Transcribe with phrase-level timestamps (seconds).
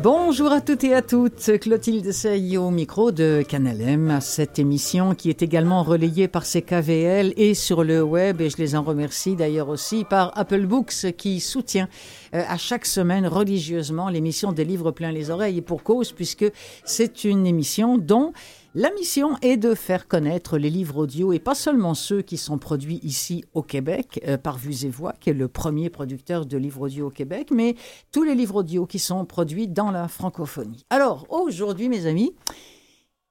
[0.00, 5.16] Bonjour à toutes et à toutes, Clotilde Sey au micro de Canal M, cette émission
[5.16, 9.34] qui est également relayée par CKVL et sur le web, et je les en remercie
[9.34, 11.88] d'ailleurs aussi par Apple Books qui soutient
[12.32, 16.46] euh, à chaque semaine religieusement l'émission des livres plein les oreilles, et pour cause, puisque
[16.84, 18.32] c'est une émission dont
[18.78, 22.58] la mission est de faire connaître les livres audio et pas seulement ceux qui sont
[22.58, 26.56] produits ici au Québec euh, par Vues et Voix, qui est le premier producteur de
[26.56, 27.74] livres audio au Québec, mais
[28.12, 30.86] tous les livres audio qui sont produits dans la francophonie.
[30.90, 32.36] Alors aujourd'hui, mes amis,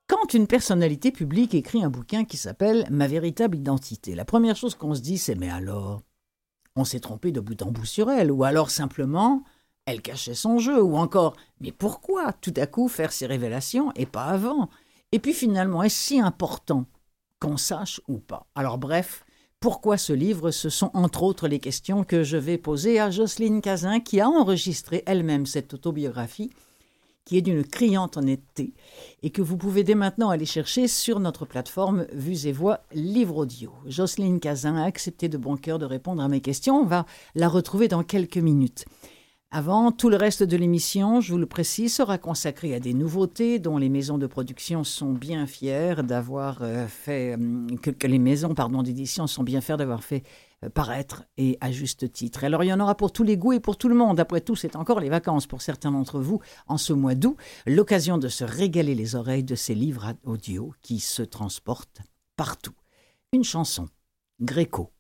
[0.08, 4.76] quand une personnalité publique écrit un bouquin qui s'appelle Ma véritable identité, la première chose
[4.76, 6.02] qu'on se dit, c'est mais alors,
[6.76, 9.46] on s'est trompé de bout en bout sur elle, ou alors simplement,
[9.86, 14.06] elle cachait son jeu, ou encore, mais pourquoi tout à coup faire ces révélations et
[14.06, 14.68] pas avant?
[15.12, 16.86] Et puis finalement, est-ce si important
[17.40, 18.48] qu'on sache ou pas?
[18.56, 19.24] Alors bref,
[19.60, 20.52] pourquoi ce livre?
[20.52, 24.30] Ce sont entre autres les questions que je vais poser à Jocelyne Cazin, qui a
[24.30, 26.52] enregistré elle-même cette autobiographie,
[27.26, 28.74] qui est d'une criante honnêteté,
[29.24, 33.38] et que vous pouvez dès maintenant aller chercher sur notre plateforme Vues et Voix Livre
[33.38, 33.74] Audio.
[33.86, 36.82] Jocelyne Cazin a accepté de bon cœur de répondre à mes questions.
[36.82, 38.86] On va la retrouver dans quelques minutes.
[39.50, 43.60] Avant, tout le reste de l'émission, je vous le précise, sera consacré à des nouveautés
[43.60, 48.54] dont les maisons de production sont bien fières d'avoir euh, fait, euh, que, les maisons
[48.84, 50.24] d'édition sont bien fières d'avoir fait
[50.66, 52.44] euh, paraître et à juste titre.
[52.44, 54.20] Alors il y en aura pour tous les goûts et pour tout le monde.
[54.20, 58.18] Après tout, c'est encore les vacances pour certains d'entre vous en ce mois d'août, l'occasion
[58.18, 62.02] de se régaler les oreilles de ces livres audio qui se transportent
[62.36, 62.76] partout.
[63.32, 63.88] Une chanson,
[64.42, 64.92] Gréco.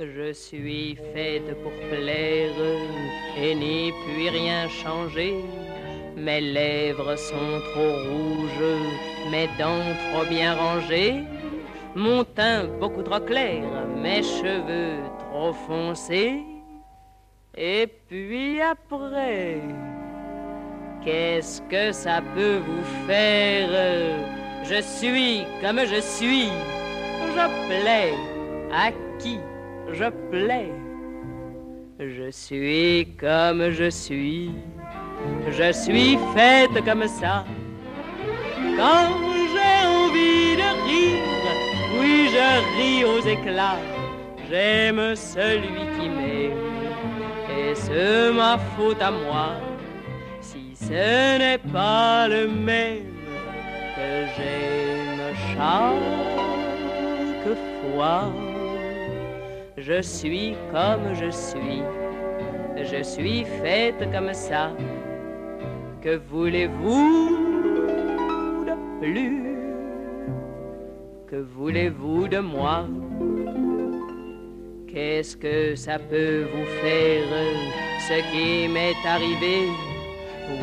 [0.00, 2.52] Je suis faite pour plaire
[3.36, 5.34] et n'y puis rien changer.
[6.16, 8.76] Mes lèvres sont trop rouges,
[9.32, 11.24] mes dents trop bien rangées.
[11.96, 13.64] Mon teint beaucoup trop clair,
[13.96, 16.44] mes cheveux trop foncés.
[17.56, 19.60] Et puis après,
[21.04, 23.68] qu'est-ce que ça peut vous faire?
[24.62, 26.50] Je suis comme je suis,
[27.34, 28.14] je plais
[28.72, 29.40] à qui?
[29.92, 30.72] Je plais.
[31.98, 34.52] Je suis comme je suis,
[35.50, 37.44] je suis faite comme ça.
[38.76, 39.10] Quand
[39.52, 41.24] j'ai envie de rire,
[41.98, 43.80] oui, je ris aux éclats.
[44.48, 46.52] J'aime celui qui m'aime,
[47.50, 49.56] et c'est ma faute à moi
[50.40, 53.12] si ce n'est pas le même
[53.96, 55.98] que j'aime chaque
[57.92, 58.47] fois.
[59.88, 61.80] Je suis comme je suis,
[62.76, 64.72] je suis faite comme ça.
[66.02, 67.30] Que voulez-vous
[68.66, 69.56] de plus?
[71.26, 72.86] Que voulez-vous de moi?
[74.88, 77.24] Qu'est-ce que ça peut vous faire
[78.08, 79.68] ce qui m'est arrivé?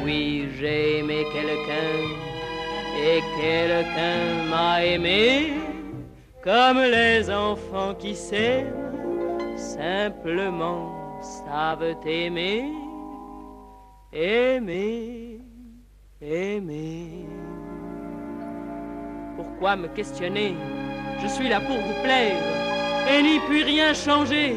[0.04, 1.98] Oui, j'ai aimé quelqu'un
[3.04, 5.54] et quelqu'un m'a aimé
[6.44, 8.86] comme les enfants qui s'aiment
[9.56, 12.72] simplement savent aimer,
[14.14, 15.40] aimer,
[16.22, 17.26] aimer.
[19.36, 20.56] Pourquoi me questionner?
[21.22, 22.38] Je suis là pour vous plaire
[23.10, 24.56] et n'y puis rien changer.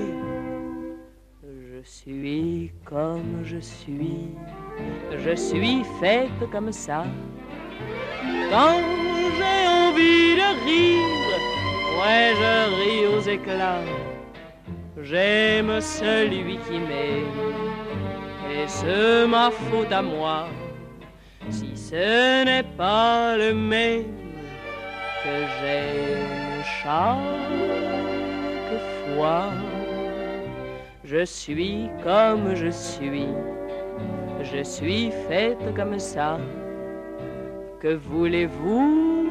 [1.42, 4.34] Je suis comme je suis,
[5.16, 7.04] je suis faite comme ça.
[8.50, 8.80] Quand
[9.36, 11.40] j'ai envie de rire,
[12.00, 14.17] ouais, je ris aux éclats.
[15.02, 17.32] J'aime celui qui m'aime,
[18.50, 20.48] et c'est ma faute à moi
[21.50, 24.04] si ce n'est pas le même
[25.22, 27.18] que j'aime chaque
[29.16, 29.46] fois.
[31.04, 33.28] Je suis comme je suis,
[34.42, 36.38] je suis faite comme ça.
[37.80, 39.22] Que voulez-vous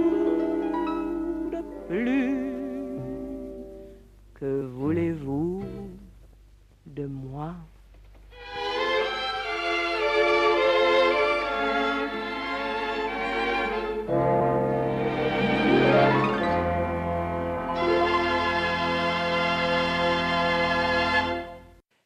[1.52, 2.47] de plus?
[4.40, 5.64] Que voulez-vous
[6.86, 7.56] de moi?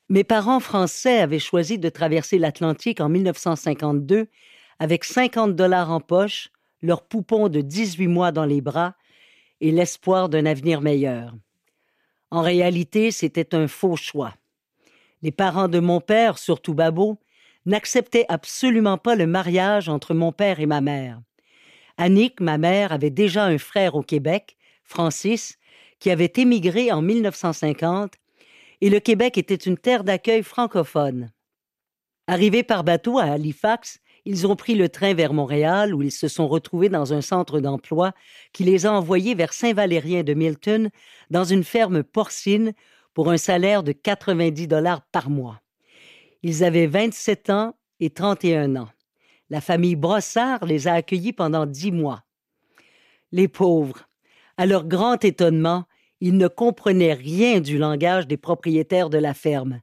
[0.08, 4.28] Mes parents français avaient choisi de traverser l'Atlantique en 1952
[4.80, 6.48] avec 50 dollars en poche,
[6.82, 8.96] leur poupon de 18 mois dans les bras
[9.60, 11.36] et l'espoir d'un avenir meilleur.
[12.32, 14.34] En réalité, c'était un faux choix.
[15.22, 17.20] Les parents de mon père, surtout Babo,
[17.66, 21.22] n'acceptaient absolument pas le mariage entre mon père et ma mère.
[21.98, 25.58] Annick, ma mère, avait déjà un frère au Québec, Francis,
[26.00, 28.14] qui avait émigré en 1950,
[28.80, 31.32] et le Québec était une terre d'accueil francophone.
[32.28, 36.28] Arrivés par bateau à Halifax, ils ont pris le train vers Montréal où ils se
[36.28, 38.14] sont retrouvés dans un centre d'emploi
[38.54, 40.90] qui les a envoyés vers Saint-Valérien de Milton
[41.30, 42.74] dans une ferme porcine
[43.14, 45.62] pour un salaire de 90 dollars par mois.
[46.44, 48.90] Ils avaient 27 ans et 31 ans.
[49.50, 52.24] La famille Brossard les a accueillis pendant dix mois.
[53.32, 54.08] Les pauvres,
[54.58, 55.86] à leur grand étonnement,
[56.20, 59.82] ils ne comprenaient rien du langage des propriétaires de la ferme.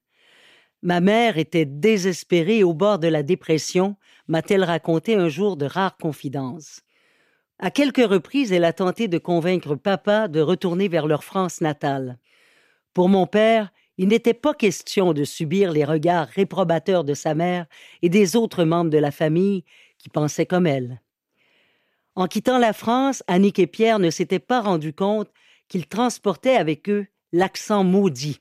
[0.82, 3.96] Ma mère était désespérée au bord de la dépression,
[4.28, 6.82] m'a-t-elle raconté un jour de rares confidences.
[7.58, 12.18] À quelques reprises, elle a tenté de convaincre papa de retourner vers leur France natale.
[12.94, 17.66] Pour mon père, il n'était pas question de subir les regards réprobateurs de sa mère
[18.02, 19.64] et des autres membres de la famille
[19.98, 21.00] qui pensaient comme elle.
[22.14, 25.30] En quittant la France, Annick et Pierre ne s'étaient pas rendus compte
[25.68, 28.40] qu'ils transportaient avec eux l'accent maudit,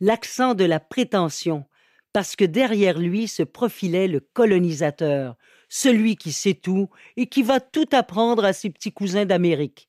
[0.00, 1.64] l'accent de la prétention,
[2.12, 5.36] parce que derrière lui se profilait le colonisateur,
[5.68, 9.88] celui qui sait tout et qui va tout apprendre à ses petits cousins d'Amérique.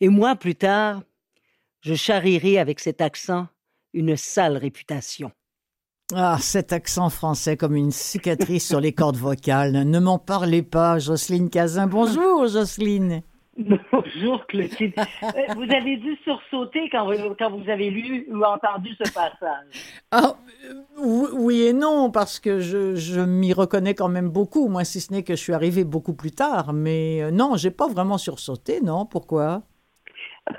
[0.00, 1.02] Et moi, plus tard,
[1.80, 3.46] je charrierai avec cet accent
[3.92, 5.32] une sale réputation.
[6.14, 9.72] Ah, cet accent français comme une cicatrice sur les cordes vocales.
[9.72, 11.86] Ne m'en parlez pas, Jocelyne Cazin.
[11.86, 13.22] Bonjour, Jocelyne.
[13.58, 14.94] Bonjour Clotilde.
[15.22, 19.98] Euh, vous avez dû sursauter quand vous, avez lu ou entendu ce passage.
[20.12, 20.36] Ah,
[20.96, 25.12] oui et non, parce que je, je m'y reconnais quand même beaucoup, moi si ce
[25.12, 26.72] n'est que je suis arrivée beaucoup plus tard.
[26.72, 29.62] Mais euh, non, j'ai pas vraiment sursauté, non Pourquoi?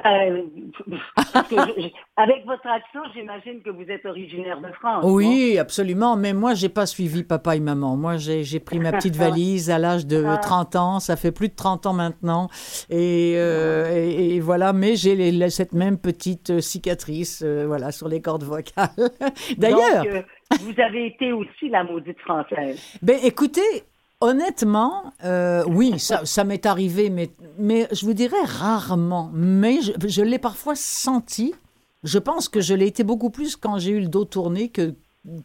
[0.06, 0.44] Euh,
[2.18, 5.04] avec votre accent, j'imagine que vous êtes originaire de France.
[5.08, 6.16] Oui, absolument.
[6.16, 7.98] Mais moi, j'ai pas suivi papa et maman.
[7.98, 10.82] Moi, j'ai pris ma petite valise à l'âge de 30 ah.
[10.82, 11.00] ans.
[11.00, 12.50] Ça fait plus de 30 ans maintenant.
[12.90, 14.74] Et, euh, et, voilà.
[14.74, 18.90] Mais j'ai cette même petite cicatrice, euh, voilà, sur les cordes vocales.
[19.58, 20.06] D'ailleurs.
[20.62, 22.98] vous avez été aussi la maudite française.
[23.02, 23.84] Ben, écoutez,
[24.22, 29.32] Honnêtement, euh, oui, ça, ça m'est arrivé, mais, mais je vous dirais rarement.
[29.34, 31.56] Mais je, je l'ai parfois senti.
[32.04, 34.94] Je pense que je l'ai été beaucoup plus quand j'ai eu le dos tourné que,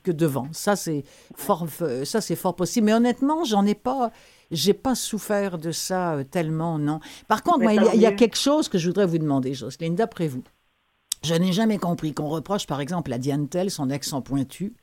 [0.03, 0.49] que devant.
[0.53, 1.05] Ça, c'est
[1.37, 1.67] fort,
[2.05, 2.87] ça, c'est fort possible.
[2.87, 4.11] Mais honnêtement, j'en ai pas.
[4.51, 7.01] J'ai pas souffert de ça euh, tellement, non.
[7.29, 9.19] Par contre, moi, il, y a, il y a quelque chose que je voudrais vous
[9.19, 10.43] demander, Jocelyne, d'après vous.
[11.23, 14.75] Je n'ai jamais compris qu'on reproche, par exemple, à Diane Tell son accent pointu,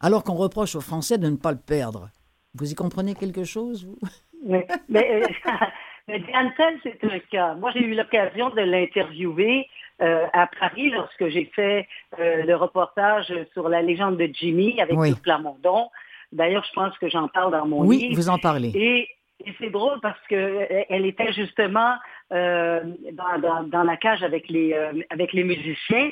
[0.00, 2.10] alors qu'on reproche aux Français de ne pas le perdre.
[2.54, 3.98] Vous y comprenez quelque chose, vous?
[4.42, 4.58] Oui.
[4.88, 6.52] Mais, euh, Diane
[6.82, 7.54] c'est un cas.
[7.54, 9.68] Moi, j'ai eu l'occasion de l'interviewer
[10.00, 11.86] euh, à Paris lorsque j'ai fait
[12.18, 15.14] euh, le reportage sur la légende de Jimmy avec oui.
[15.22, 15.90] Plamondon.
[16.32, 18.06] D'ailleurs, je pense que j'en parle dans mon livre.
[18.08, 18.70] Oui, vous en parlez.
[18.74, 19.08] Et,
[19.44, 21.94] et c'est drôle parce que elle était justement
[22.32, 22.80] euh,
[23.12, 24.74] dans, dans, dans, la cage avec les,
[25.10, 26.10] avec les musiciens.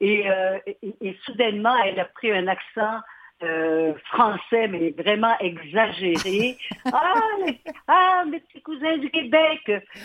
[0.00, 0.24] Et,
[0.66, 3.00] et, et, soudainement, elle a pris un accent
[3.42, 6.56] euh, français, mais vraiment exagéré.
[6.92, 7.14] ah,
[7.46, 9.60] les, ah, mes petits cousins du Québec.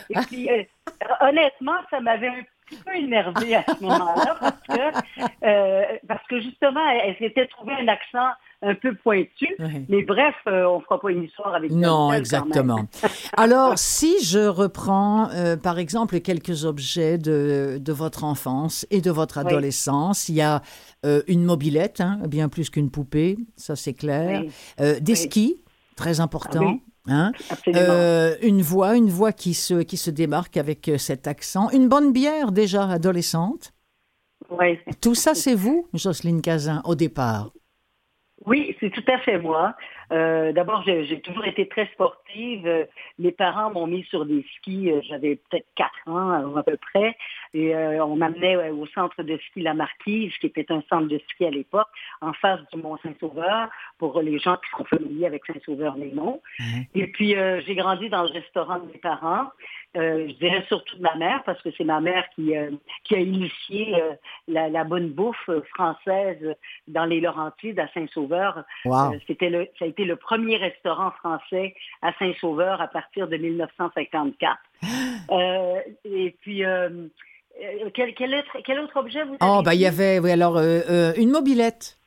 [0.09, 0.63] Et puis, euh,
[1.21, 6.39] honnêtement, ça m'avait un petit peu énervé à ce moment-là parce que, euh, parce que
[6.41, 8.29] justement, elle, elle s'était trouvé un accent
[8.61, 9.47] un peu pointu.
[9.59, 9.85] Oui.
[9.87, 12.87] Mais bref, euh, on ne fera pas une histoire avec Non, exactement.
[13.37, 19.11] Alors, si je reprends, euh, par exemple, quelques objets de, de, votre enfance et de
[19.11, 20.35] votre adolescence, oui.
[20.35, 20.61] il y a
[21.05, 24.43] euh, une mobilette, hein, bien plus qu'une poupée, ça c'est clair.
[24.79, 25.01] Oui.
[25.01, 25.63] des skis,
[25.95, 26.79] très important.
[27.07, 27.31] Ah hein?
[27.67, 31.69] Euh, une voix, une voix qui se, qui se démarque avec cet accent.
[31.69, 33.73] Une bonne bière déjà adolescente?
[34.49, 34.77] Oui.
[35.01, 37.51] Tout ça, c'est vous, Jocelyne Cazin, au départ?
[38.45, 39.75] Oui, c'est tout à fait moi.
[40.11, 42.87] Euh, D'abord, j'ai toujours été très sportive.
[43.19, 44.91] Les parents m'ont mis sur des skis.
[45.07, 47.15] J'avais peut-être quatre ans à peu près.
[47.53, 51.19] Et euh, on m'amenait au centre de ski La Marquise, qui était un centre de
[51.29, 51.87] ski à l'époque,
[52.21, 56.41] en face du Mont Saint-Sauveur, pour les gens qui sont familiers avec Saint-Sauveur-les-Monts.
[56.59, 56.81] Mmh.
[56.95, 59.47] Et puis, euh, j'ai grandi dans le restaurant de mes parents.
[59.95, 62.71] Euh, je dirais surtout de ma mère, parce que c'est ma mère qui, euh,
[63.03, 64.13] qui a initié euh,
[64.47, 66.55] la, la, bonne bouffe française
[66.87, 68.63] dans les Laurentides à Saint-Sauveur.
[68.85, 69.13] Wow.
[69.25, 74.57] C'était le, ça a été le premier restaurant français à Saint-Sauveur à partir de 1954.
[76.05, 76.63] et puis,
[77.93, 80.57] quel, quel, autre, quel, autre, objet vous Oh, avez bah, il y avait, oui, alors,
[80.59, 81.97] une mobilette.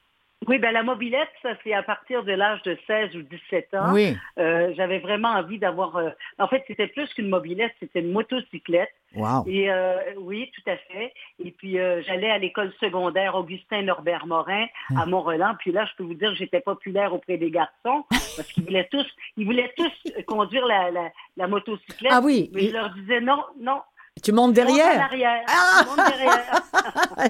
[0.49, 3.93] Oui, ben la mobilette, ça c'est à partir de l'âge de 16 ou 17 ans.
[3.93, 4.17] Oui.
[4.39, 5.97] Euh, J'avais vraiment envie d'avoir.
[5.97, 8.89] euh, En fait, c'était plus qu'une mobilette, c'était une motocyclette.
[9.15, 9.45] Wow.
[9.47, 11.13] Et euh, oui, tout à fait.
[11.45, 14.99] Et puis euh, j'allais à l'école secondaire Augustin Norbert Morin Hum.
[14.99, 15.55] à Mont-Roland.
[15.59, 18.89] Puis là, je peux vous dire que j'étais populaire auprès des garçons parce qu'ils voulaient
[18.91, 19.07] tous,
[19.37, 22.13] ils voulaient tous conduire la, la, la motocyclette.
[22.15, 23.81] Ah oui, Mais je leur disais non, non.
[24.23, 25.01] Tu montes en derrière.
[25.03, 25.43] arrière.
[25.49, 25.85] Ah!
[26.09, 26.63] derrière.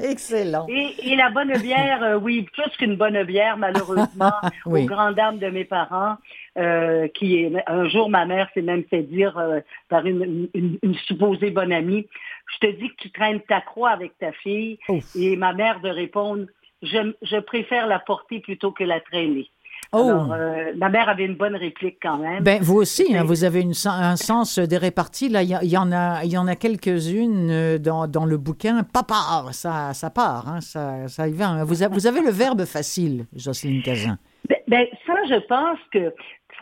[0.10, 0.66] Excellent.
[0.68, 4.32] Et, et la bonne bière, euh, oui, plus qu'une bonne bière, malheureusement,
[4.66, 4.82] Oui.
[4.84, 6.16] aux grandes dames de mes parents,
[6.58, 10.78] euh, qui est, un jour ma mère s'est même fait dire euh, par une, une-
[10.82, 12.06] une supposée bonne amie,
[12.54, 15.04] je te dis que tu traînes ta croix avec ta fille, Ouf.
[15.16, 16.46] et ma mère de répondre,
[16.82, 19.48] je, je préfère la porter plutôt que la traîner.
[19.92, 19.98] Oh.
[20.08, 22.44] Alors, euh, ma mère avait une bonne réplique quand même.
[22.44, 25.28] Ben, vous aussi, hein, vous avez une, un sens des réparties.
[25.28, 28.82] Là, il y, en a, il y en a quelques-unes euh, dans, dans le bouquin.
[28.84, 31.48] Pas part, ça, ça part, hein, ça, ça y va.
[31.48, 31.64] hein.
[31.64, 34.16] Vous, a- vous avez le verbe facile, Jocelyne Cazin.
[34.48, 36.12] Ben, ben, ça, je pense que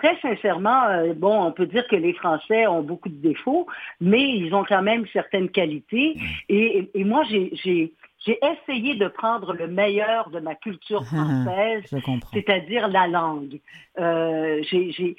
[0.00, 3.66] très sincèrement, euh, bon, on peut dire que les Français ont beaucoup de défauts,
[4.00, 6.14] mais ils ont quand même certaines qualités.
[6.48, 7.50] Et, et- et moi, j'ai,
[8.24, 11.84] j'ai, essayé de prendre le meilleur de ma culture française,
[12.32, 13.60] c'est-à-dire la langue.
[13.98, 15.16] Euh, et-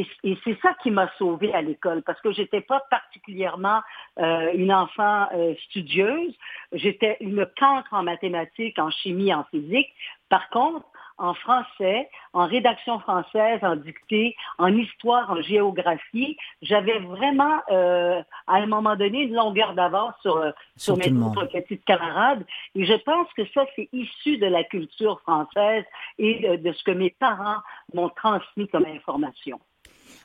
[0.00, 3.80] et- et c'est ça qui m'a sauvée à l'école, parce que j'étais pas particulièrement
[4.18, 6.34] euh, une enfant euh, studieuse.
[6.72, 9.88] J'étais une cancre en mathématiques, en chimie, en physique.
[10.28, 10.86] Par contre,
[11.18, 18.56] en français, en rédaction française, en dictée, en histoire, en géographie, j'avais vraiment, euh, à
[18.56, 22.44] un moment donné, une longueur d'avance sur, euh, sur mes autres petites camarades.
[22.74, 25.84] Et je pense que ça, c'est issu de la culture française
[26.18, 27.60] et de, de ce que mes parents
[27.94, 29.60] m'ont transmis comme information.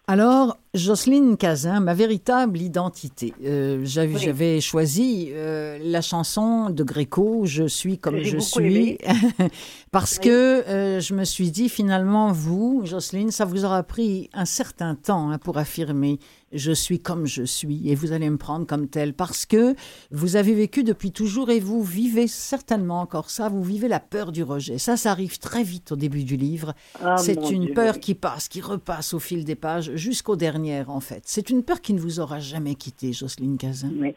[0.08, 3.34] Alors, Jocelyne Cazin, ma véritable identité.
[3.46, 4.22] Euh, J'avais Oui.
[4.22, 8.98] j'avais choisi euh, la chanson de Gréco, Je suis comme j'ai je suis,
[9.92, 10.28] parce Oui.
[10.28, 14.96] que euh, je me suis dit, finalement, vous, Jocelyne, ça vous aura pris un certain
[14.96, 16.20] temps hein, pour affirmer
[16.54, 19.76] je suis comme je suis et vous allez me prendre comme tel parce que
[20.12, 24.32] vous avez vécu depuis toujours et vous vivez certainement encore ça, vous vivez la peur
[24.32, 24.78] du rejet.
[24.78, 26.74] Ça, ça arrive très vite au début du livre.
[27.04, 30.90] Ah, C'est une Dieu, peur qui passe, qui repasse au fil des pages jusqu'aux dernières
[30.90, 31.24] en fait.
[31.26, 33.92] C'est une peur qui ne vous aura jamais quitté, Jocelyne Cazin.
[33.98, 34.14] Oui.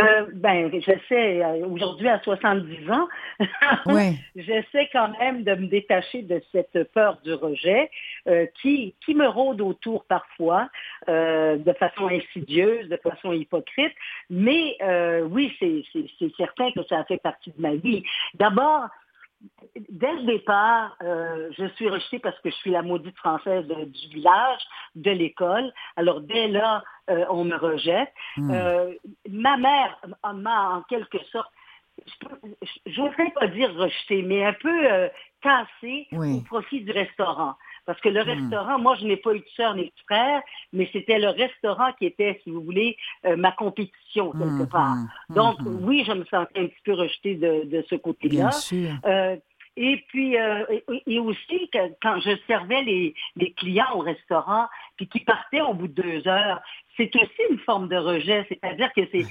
[0.00, 3.08] Euh, ben, j'essaie, euh, aujourd'hui à 70 ans,
[4.36, 7.90] j'essaie quand même de me détacher de cette peur du rejet
[8.28, 10.68] euh, qui, qui me rôde autour parfois
[11.08, 13.92] euh, de façon insidieuse, de façon hypocrite.
[14.30, 18.04] Mais euh, oui, c'est certain que ça a fait partie de ma vie.
[18.34, 18.86] D'abord,
[19.88, 23.84] dès le départ, euh, je suis rejetée parce que je suis la maudite française de-
[23.84, 24.60] du village,
[24.94, 25.72] de l'école.
[25.96, 28.12] Alors dès là, euh, on me rejette.
[28.36, 28.50] Hmm.
[28.50, 28.92] Euh,
[29.28, 29.98] ma mère
[30.34, 31.50] m'a en quelque sorte,
[32.86, 35.08] je n'oserais pas dire rejetée, mais un peu
[35.42, 36.36] cassée Oui.
[36.38, 37.54] au profit du restaurant.
[37.84, 40.40] Parce que le restaurant, moi, je n'ai pas eu de sœur ni de frère,
[40.72, 44.94] mais c'était le restaurant qui était, si vous voulez, euh, ma compétition quelque Mhm, part.
[45.30, 48.34] Donc, oui, je me sentais un petit peu rejetée de, de ce côté-là.
[48.34, 48.90] Bien sûr.
[49.04, 49.36] Euh,
[49.76, 50.64] et puis, euh,
[51.06, 51.70] et, aussi,
[52.02, 56.28] quand je servais les, les clients au restaurant, puis qui partaient au bout de deux
[56.28, 56.60] heures,
[56.96, 58.44] c'est aussi une forme de rejet.
[58.48, 59.24] C'est-à-dire que c'est,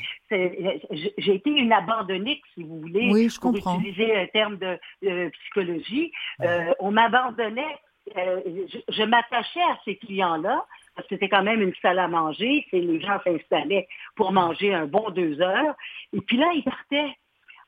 [1.20, 3.80] j'ai été une abandonnée, si vous voulez, Oui, je pour comprends.
[3.80, 6.12] utiliser un terme de euh, psychologie.
[6.42, 7.78] Euh, on m'abandonnait.
[8.18, 12.08] euh, je, je m'attachais à ces clients-là parce que c'était quand même une salle à
[12.08, 12.66] manger.
[12.72, 15.76] et les gens s'installaient pour manger un bon deux heures.
[16.14, 17.16] Et puis là, ils partaient.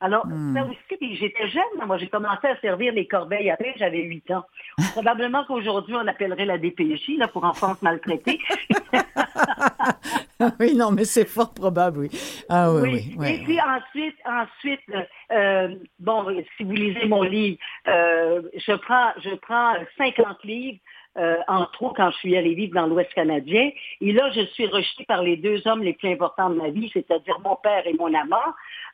[0.00, 1.86] Alors, ça aussi, puis j'étais jeune.
[1.86, 4.44] Moi, j'ai commencé à servir les corbeilles après, j'avais 8 ans.
[4.92, 8.38] Probablement qu'aujourd'hui, on appellerait la DPJ, là, pour enfants maltraités.
[10.60, 12.10] oui, non, mais c'est fort probable, oui.
[12.48, 13.14] Ah oui, oui.
[13.18, 14.80] oui, Et puis ensuite, ensuite,
[15.32, 17.58] euh, bon, si vous lisez mon livre,
[17.88, 20.78] euh, je prends, je prends 50 livres
[21.16, 23.70] euh, en trop quand je suis allée vivre dans l'Ouest canadien.
[24.00, 26.90] Et là, je suis rejetée par les deux hommes les plus importants de ma vie,
[26.92, 28.36] c'est-à-dire mon père et mon amant.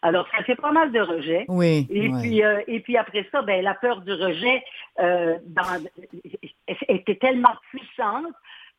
[0.03, 1.45] Alors, ça fait pas mal de rejets.
[1.49, 4.62] Oui, Et puis, euh, et puis après ça, ben la peur du rejet
[5.00, 5.85] euh, dans-
[6.89, 8.27] était tellement puissante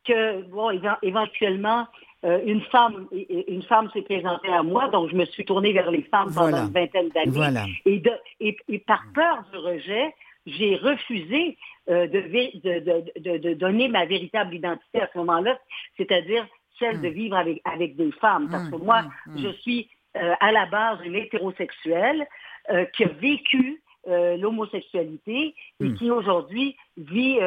[0.06, 1.86] que bon, éve- éventuellement,
[2.24, 3.06] euh, une femme,
[3.48, 6.50] une femme s'est présentée à moi, donc je me suis tournée vers les femmes pendant
[6.50, 6.58] Voilà.
[6.66, 7.30] une vingtaine d'années.
[7.30, 7.64] Voilà.
[7.86, 10.14] Et, de, et, et par peur du rejet,
[10.46, 11.56] j'ai refusé
[11.88, 15.58] euh, de, vé- de, de, de, de donner ma véritable identité à ce moment-là,
[15.96, 16.46] c'est-à-dire
[16.78, 18.48] celle de vivre avec, avec des femmes.
[18.50, 19.04] Parce que moi,
[19.36, 22.26] je suis euh, à la base une hétérosexuelle
[22.70, 27.38] euh, qui a vécu l'homosexualité et qui aujourd'hui vit,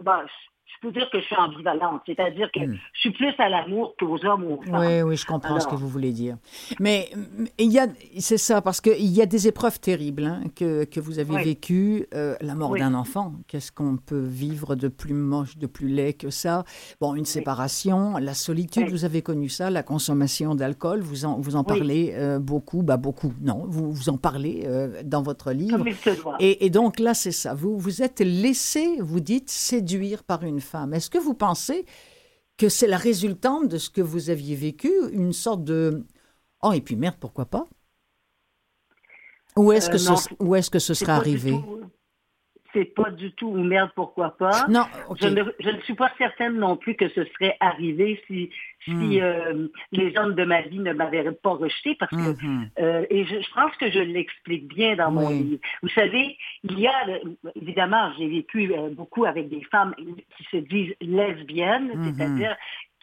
[0.00, 0.20] bon,
[0.76, 2.78] je peux dire que je suis ambivalente, c'est-à-dire que hmm.
[2.92, 4.80] je suis plus à l'amour qu'aux hommes ou aux femmes.
[4.80, 6.36] Oui, oui, je comprends ce que vous voulez dire.
[6.80, 7.10] Mais
[7.58, 7.86] il y a,
[8.18, 12.06] c'est ça, parce qu'il y a des épreuves terribles hein, que, que, vous avez vécues.
[12.14, 16.14] Euh, la mort d'un enfant, qu'est-ce qu'on peut vivre de plus moche, de plus laid
[16.14, 16.64] que ça?
[17.00, 21.56] Bon, une séparation, la solitude, vous avez connu ça, la consommation d'alcool, vous en, vous
[21.56, 25.84] en parlez euh, beaucoup, bah beaucoup, non, vous, vous en parlez euh, dans votre livre.
[26.40, 30.60] Et, et, donc là, c'est ça, vous vous êtes laissé, vous dites, séduire par une
[30.66, 30.92] femme.
[30.92, 31.86] Est-ce que vous pensez
[32.56, 36.06] que c'est la résultante de ce que vous aviez vécu, une sorte de
[36.62, 37.66] oh et puis merde pourquoi pas?
[39.56, 41.58] Où est-ce que, euh, ce, où est-ce que ce serait arrivé?
[42.76, 44.66] C'est pas du tout ou merde, pourquoi pas.
[44.68, 44.84] Non,
[45.18, 48.50] je, ne, suis pas certaine non plus que ce serait arrivé si,
[48.84, 49.18] si hmm.
[49.22, 52.70] euh, les hommes de ma vie ne m'avaient pas rejeté parce que, hmm.
[52.78, 55.58] euh, et je, pense que je l'explique bien dans mon livre.
[55.82, 56.92] Vous savez, il y a,
[57.54, 62.14] évidemment, j'ai vécu euh, beaucoup avec des femmes qui se disent lesbiennes, hmm.
[62.14, 62.56] c'est-à-dire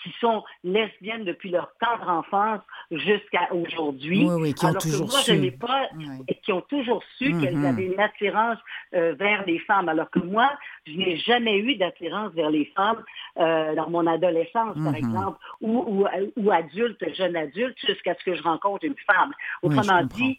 [0.03, 2.59] qui sont lesbiennes depuis leur tendre enfance
[2.91, 4.25] jusqu'à aujourd'hui.
[4.25, 5.31] Oui, oui, qui ont toujours que moi, su.
[5.31, 5.89] je n'ai pas,
[6.27, 7.65] et qui ont toujours su qu'elles mm-hmm.
[7.65, 8.57] avaient une attirance
[8.93, 10.51] euh, vers les femmes, alors que moi,
[10.85, 13.03] je n'ai jamais eu d'attirance vers les femmes
[13.39, 14.97] euh, dans mon adolescence, par mm-hmm.
[14.97, 16.05] exemple, ou,
[16.35, 19.31] ou, adulte, jeune adulte, jusqu'à ce que je rencontre une femme.
[19.61, 20.37] Autrement dit,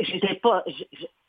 [0.00, 0.64] j'étais pas,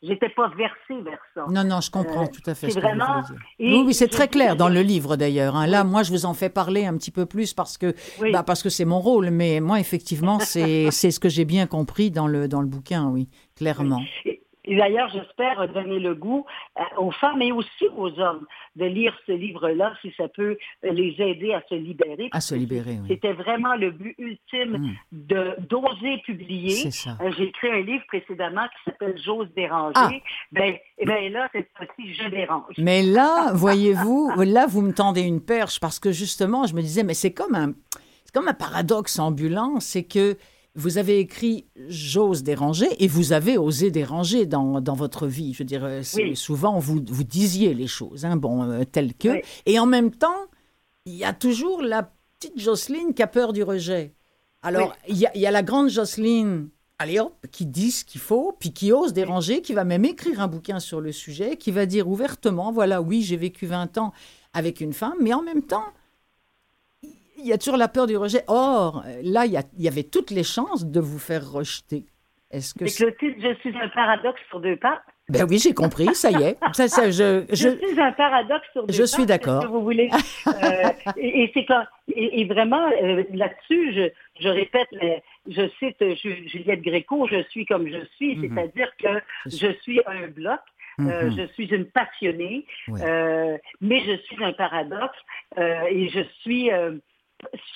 [0.02, 1.46] j'étais pas versée vers ça.
[1.48, 2.70] Non, non, je comprends euh, tout à fait.
[2.70, 3.22] C'est vraiment.
[3.58, 5.56] oui, oui, c'est très clair dans le livre d'ailleurs.
[5.56, 5.66] Hein.
[5.66, 7.94] Là, moi, je vous en fais parler un petit peu plus parce que,
[8.32, 9.30] bah, parce que c'est mon rôle.
[9.30, 13.28] Mais moi, effectivement, c'est ce que j'ai bien compris dans le dans le bouquin, oui,
[13.56, 14.00] clairement.
[14.64, 16.46] Et d'ailleurs, j'espère donner le goût
[16.78, 21.14] euh, aux femmes et aussi aux hommes de lire ce livre-là, si ça peut les
[21.18, 22.28] aider à se libérer.
[22.32, 23.08] À se libérer, oui.
[23.08, 24.94] C'était vraiment le but ultime hmm.
[25.12, 26.70] de d'oser publier.
[26.70, 27.18] C'est ça.
[27.20, 29.94] Euh, j'ai écrit un livre précédemment qui s'appelle J'ose déranger.
[29.96, 30.10] Ah.
[30.52, 32.74] Ben, et ben là, cette fois-ci, je dérange.
[32.78, 37.02] Mais là, voyez-vous, là, vous me tendez une perche parce que justement, je me disais,
[37.02, 37.72] mais c'est comme un,
[38.24, 40.36] c'est comme un paradoxe ambulant, c'est que
[40.74, 45.52] vous avez écrit J'ose déranger et vous avez osé déranger dans, dans votre vie.
[45.52, 46.02] Je veux dire, euh,
[46.34, 49.40] souvent vous, vous disiez les choses, hein, bon, euh, telles que.
[49.66, 50.46] Et en même temps,
[51.04, 54.14] il y a toujours la petite Jocelyne qui a peur du rejet.
[54.62, 58.56] Alors, il y, y, a la grande Jocelyne, allez hop, qui dit ce qu'il faut,
[58.60, 61.84] puis qui ose déranger, qui va même écrire un bouquin sur le sujet, qui va
[61.84, 64.12] dire ouvertement, voilà, oui, j'ai vécu 20 ans
[64.52, 65.84] avec une femme, mais en même temps,
[67.42, 68.42] il y a toujours la peur du rejet.
[68.46, 72.06] Or, là, il y, avait toutes les chances de vous faire rejeter.
[72.50, 75.02] Est-ce que c'est je suis un paradoxe sur deux pas.
[75.28, 76.58] Ben oui, j'ai compris, ça y est.
[76.72, 79.66] Ça, je, je, suis un paradoxe sur deux Je suis d'accord.
[79.66, 80.10] vous voulez?
[80.46, 84.88] Euh, et, c'est quand, et, vraiment, euh, là-dessus, je, je répète,
[85.48, 86.04] je cite
[86.48, 88.54] Juliette Gréco, je suis comme je suis, mhm.
[88.54, 90.60] c'est-à-dire que je suis un bloc.
[91.00, 91.36] Euh, mhm.
[91.36, 95.18] je suis une passionnée, mais je suis un paradoxe
[95.56, 96.70] et je suis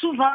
[0.00, 0.32] souvent,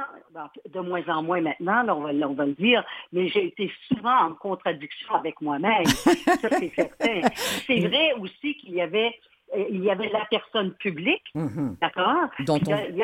[0.70, 4.16] de moins en moins maintenant, on, va, on va le dire, mais j'ai été souvent
[4.16, 5.86] en contradiction avec moi-même.
[5.86, 7.22] ça, c'est certain.
[7.68, 9.16] C'est vrai aussi qu'il y avait
[9.56, 11.80] euh, il y avait la personne publique, mm-hmm.
[11.82, 12.30] d'accord?
[12.40, 12.98] il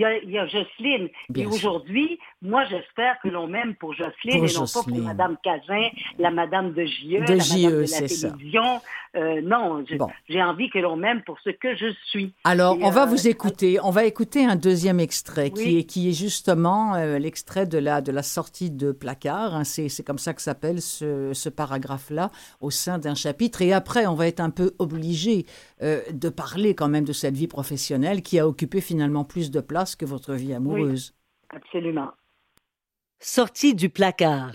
[0.00, 1.08] y a, il y a Jocelyne.
[1.34, 5.88] et aujourd'hui, moi, j'espère que l'on m'aime pour Jocelyne et non pas pour Madame Cazin,
[6.18, 8.80] la Madame de JE, la Madame de la télévision.
[9.14, 9.84] Euh, non,
[10.28, 12.32] j'ai envie que l'on m'aime pour ce que je suis.
[12.44, 13.78] Alors, on va euh, vous écouter.
[13.82, 18.00] On va écouter un deuxième extrait qui, est, qui est justement euh, l'extrait de la,
[18.00, 19.54] de la sortie de Placard.
[19.54, 19.64] Hein.
[19.64, 22.30] C'est comme ça que s'appelle ce, ce paragraphe-là
[22.62, 23.60] au sein d'un chapitre.
[23.60, 25.44] Et après, on va être un peu obligé
[25.80, 29.81] de parler quand même de cette vie professionnelle qui a occupé finalement plus de place
[29.96, 31.14] que votre vie amoureuse.
[31.50, 32.10] absolument.
[33.20, 34.54] Sortie du placard.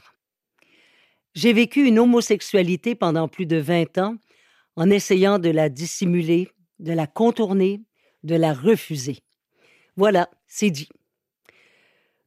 [1.33, 4.15] J'ai vécu une homosexualité pendant plus de 20 ans
[4.75, 7.81] en essayant de la dissimuler, de la contourner,
[8.23, 9.19] de la refuser.
[9.95, 10.89] Voilà, c'est dit.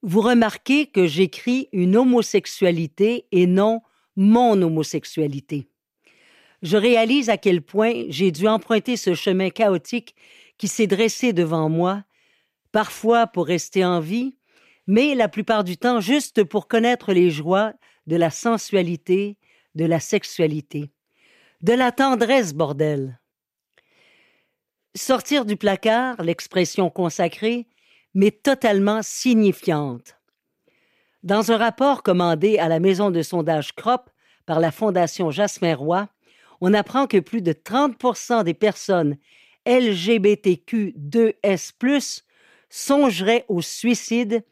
[0.02, 3.82] Vous remarquez que j'écris une homosexualité et non
[4.16, 5.68] mon homosexualité.
[6.62, 10.14] Je réalise à quel point j'ai dû emprunter ce chemin chaotique
[10.58, 12.04] qui s'est dressé devant moi
[12.72, 14.36] parfois pour rester en vie,
[14.86, 17.72] mais la plupart du temps juste pour connaître les joies
[18.06, 19.36] de la sensualité,
[19.74, 20.90] de la sexualité,
[21.62, 23.20] de la tendresse, bordel.
[24.96, 27.68] Sortir du placard, l'expression consacrée,
[28.14, 30.16] mais totalement signifiante.
[31.22, 34.10] Dans un rapport commandé à la maison de sondage CROP
[34.46, 36.08] par la Fondation Jasmin Roy,
[36.60, 39.16] on apprend que plus de 30% des personnes
[39.66, 42.22] LGBTQ2S,
[42.70, 44.44] songerait au suicide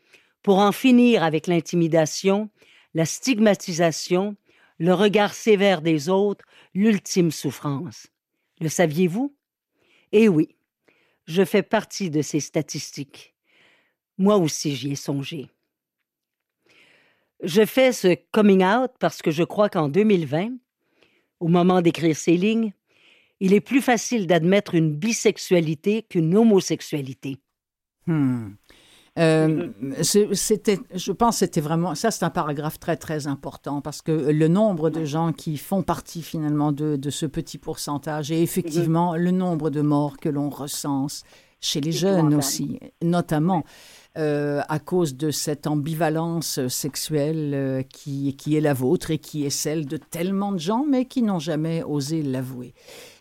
[0.42, 2.50] pour en finir avec l'intimidation,
[2.94, 4.36] la stigmatisation,
[4.78, 8.08] le regard sévère des autres, l'ultime souffrance.
[8.60, 9.34] Le saviez-vous?
[10.12, 10.56] Eh oui,
[11.26, 13.34] Je fais partie de ces statistiques.
[14.16, 15.50] Moi aussi, j'y ai songé.
[17.42, 20.52] Je fais ce coming out parce que je crois qu'en 2020,
[21.40, 22.72] au moment d'écrire ces lignes,
[23.40, 27.36] il est plus facile d'admettre une bisexualité qu'une homosexualité.
[28.08, 28.54] Hmm.
[29.18, 29.70] Euh,
[30.02, 34.12] c'était, je pense que c'était vraiment, ça c'est un paragraphe très très important parce que
[34.12, 39.16] le nombre de gens qui font partie finalement de, de ce petit pourcentage et effectivement
[39.16, 41.24] le nombre de morts que l'on recense
[41.60, 43.64] chez les jeunes aussi, notamment.
[44.16, 49.44] Euh, à cause de cette ambivalence sexuelle euh, qui, qui est la vôtre et qui
[49.44, 52.74] est celle de tellement de gens, mais qui n'ont jamais osé l'avouer.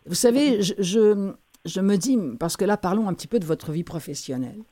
[0.07, 1.33] Vous savez, je, je,
[1.65, 4.63] je, me dis, parce que là, parlons un petit peu de votre vie professionnelle.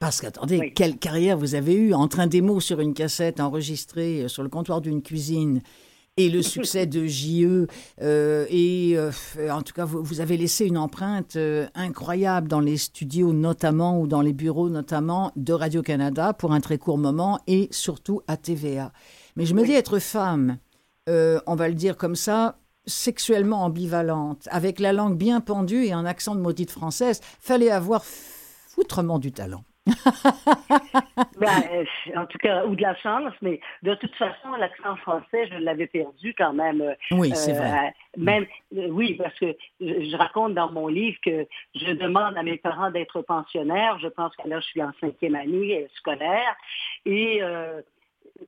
[0.00, 4.28] Parce qu'attendez, quelle carrière vous avez eue en train démo sur une cassette enregistrée euh,
[4.28, 5.60] sur le comptoir d'une cuisine
[6.16, 7.66] et le succès de JE.
[8.00, 9.10] Euh, et euh,
[9.50, 11.36] en tout cas, vous, vous, avez laissé une empreinte
[11.74, 16.78] incroyable dans les studios notamment ou dans les bureaux notamment de Radio-Canada pour un très
[16.78, 18.92] court moment et surtout à TVA.
[19.36, 20.56] Mais je me dis être femme,
[21.08, 26.06] on va le dire comme ça, sexuellement ambivalente, avec la langue bien pendue et un
[26.06, 29.62] accent de maudite française, fallait avoir foutrement du talent.
[29.86, 31.84] ben, euh,
[32.16, 35.86] en tout cas, ou de la chance, mais de toute façon, l'accent français, je l'avais
[35.86, 36.82] perdu quand même.
[36.82, 37.88] Euh, oui, c'est vrai.
[37.88, 42.58] Euh, même, oui, parce que je, raconte dans mon livre que je demande à mes
[42.58, 43.98] parents d'être pensionnaires.
[44.00, 46.54] Je pense que là, je suis en cinquième année scolaire.
[47.06, 47.40] Et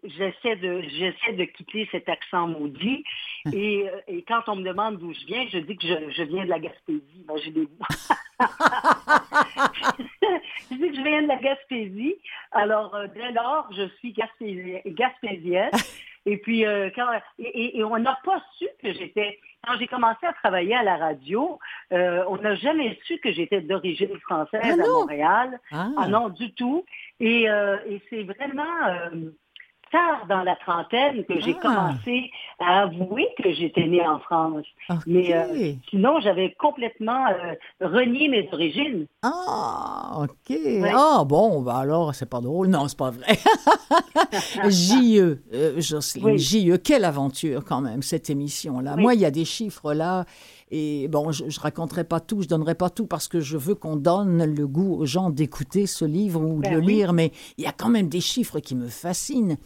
[0.05, 3.05] j'essaie de j'essaie de quitter cet accent maudit
[3.53, 6.45] et, et, quand on me demande d'où je viens, je dis que je, je viens
[6.45, 7.25] de la Gaspésie.
[7.29, 7.79] Imaginez-vous.
[10.73, 12.17] je dis que je viens de la Gaspésie.
[12.53, 15.71] Alors, euh, dès lors, je suis gaspésienne.
[16.25, 17.09] Et puis, euh, quand,
[17.41, 19.41] et, et, on n'a pas su que j'étais.
[19.67, 21.59] Quand j'ai commencé à travailler à la radio,
[21.93, 25.59] euh, on n'a jamais su que j'étais d'origine française ah à Montréal.
[25.73, 25.89] Ah.
[25.97, 26.07] ah.
[26.07, 26.85] non, du tout.
[27.19, 28.63] Et, et c'est vraiment
[29.93, 31.63] tard dans la trentaine que j'ai ah.
[31.63, 34.65] commencé à avouer que j'étais née en France.
[35.07, 39.07] Mais euh, sinon, j'avais complètement euh, renié mes origines.
[39.23, 40.57] Ah, OK.
[40.93, 42.69] Ah, bon, ben alors, c'est pas drôle.
[42.69, 43.39] Non, c'est pas vrai.
[44.69, 48.97] J.E., euh, Jocelyne, J.E., quelle aventure quand même, cette émission-là.
[48.97, 50.25] Moi, il y a des chiffres là.
[50.75, 53.75] Et bon, je, ne raconterai pas tout, je donnerai pas tout parce que je veux
[53.75, 57.31] qu'on donne le goût aux gens d'écouter ce livre ou de ben le lire, mais
[57.59, 59.59] il y a quand même des chiffres qui me fascinent.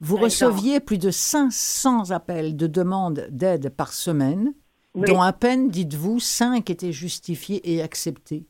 [0.00, 4.52] Vous receviez plus de 500 appels de demandes d'aide par semaine,
[4.94, 8.46] dont à peine, dites-vous, 5 étaient justifiés et acceptés.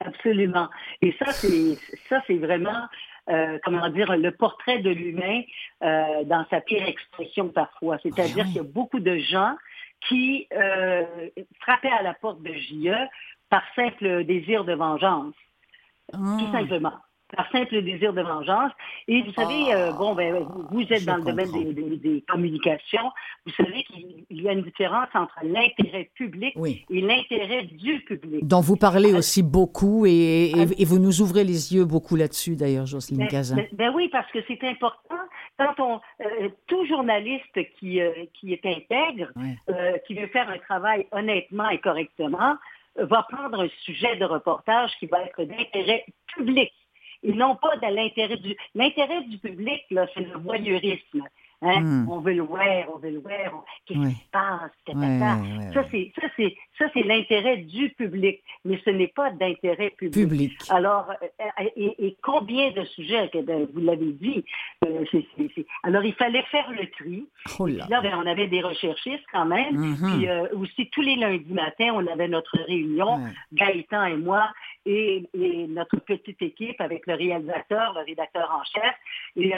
[0.00, 0.68] Absolument.
[1.02, 1.76] Et ça, c'est
[2.08, 2.88] ça, c'est vraiment,
[3.28, 5.42] euh, comment dire, le portrait de l'humain
[5.82, 7.98] euh, dans sa pire expression parfois.
[8.02, 9.56] C'est-à-dire qu'il y a beaucoup de gens
[10.08, 11.04] qui euh,
[11.60, 12.96] frappaient à la porte de JE
[13.48, 15.34] par simple désir de vengeance.
[16.12, 16.52] Tout ah.
[16.52, 16.94] simplement
[17.36, 18.72] par simple désir de vengeance.
[19.08, 23.10] Et vous savez, euh, bon, ben, vous êtes dans le domaine des, communications.
[23.46, 26.54] Vous savez qu'il y a une différence entre l'intérêt public
[26.90, 28.46] et l'intérêt du public.
[28.46, 32.86] Dont vous parlez aussi beaucoup et, et, vous nous ouvrez les yeux beaucoup là-dessus, d'ailleurs,
[32.86, 33.56] Jocelyne Cazin.
[33.56, 35.16] Ben, ben, oui, parce que c'est important.
[35.58, 39.30] Quand on, euh, tout journaliste qui, euh, qui est intègre,
[40.06, 42.56] qui veut faire un travail honnêtement et correctement,
[42.96, 46.72] va prendre un sujet de reportage qui va être d'intérêt public
[47.22, 48.56] et non pas de l'intérêt du...
[48.74, 51.24] L'intérêt du public, là, c'est le voyeurisme.
[51.62, 51.80] Hein?
[51.82, 52.08] Hmm.
[52.08, 53.64] On veut le voir, on veut le voir.
[53.84, 54.70] Qu'est-ce qui se passe?
[55.74, 60.52] ça, c'est, ça, c'est, ça, c'est l'intérêt du public, mais ce n'est pas d'intérêt public.
[60.70, 64.42] Alors, euh, et, combien de sujets, ben, vous l'avez dit,
[64.86, 65.04] euh,
[65.82, 67.26] alors il fallait faire le tri.
[67.58, 67.86] Oh là.
[67.90, 69.76] Ben, on avait des recherchistes quand même.
[69.76, 70.16] Mm-hmm.
[70.16, 73.20] Puis euh, aussi, tous les lundis matins, on avait notre réunion,
[73.52, 74.48] Gaëtan et moi,
[74.86, 75.28] et,
[75.68, 78.94] notre petite équipe avec le réalisateur, le rédacteur en chef.
[79.36, 79.48] Et,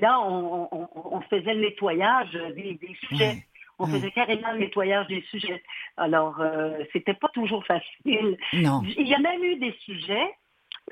[0.00, 3.44] là, on, faisait le nettoyage des, sujets.
[3.78, 5.62] On faisait carrément le nettoyage des sujets.
[5.96, 8.38] Alors, euh, c'était pas toujours facile.
[8.54, 8.82] Non.
[8.96, 10.34] Il y a même eu des sujets.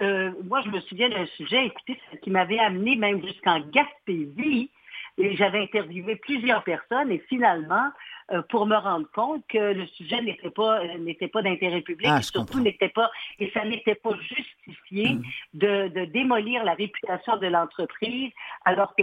[0.03, 4.71] Euh, moi, je me souviens d'un sujet, écoutez, qui m'avait amené même jusqu'en Gaspésie.
[5.17, 7.91] Et j'avais interviewé plusieurs personnes et finalement, euh,
[8.49, 12.21] pour me rendre compte que le sujet n'était pas euh, n'était pas d'intérêt public ah,
[12.21, 15.23] et surtout n'était pas et ça n'était pas justifié mm.
[15.55, 18.33] de, de, démolir la réputation de l'entreprise
[18.65, 19.03] alors que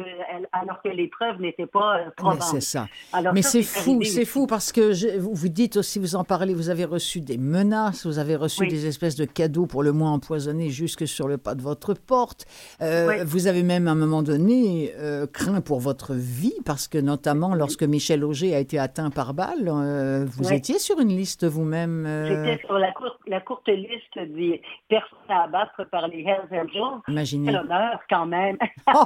[0.53, 2.41] alors que les preuves n'étaient pas euh, probantes.
[2.41, 2.87] C'est ça.
[3.33, 6.69] Mais c'est fou, c'est fou parce que je, vous dites aussi, vous en parlez, vous
[6.69, 10.71] avez reçu des menaces, vous avez reçu des espèces de cadeaux pour le moins empoisonnés
[10.71, 12.45] jusque sur le pas de votre porte.
[12.79, 14.91] Vous avez même à un moment donné
[15.31, 19.67] craint pour votre vie parce que notamment lorsque Michel Auger a été atteint par balle.
[19.67, 22.27] Euh, vous étiez sur une liste vous-même euh?
[22.27, 22.93] J'étais sur la,
[23.27, 27.01] la courte liste des personnes à abattre par les Hells Angels.
[27.07, 27.51] Imaginez.
[27.51, 28.57] l'honneur quand même.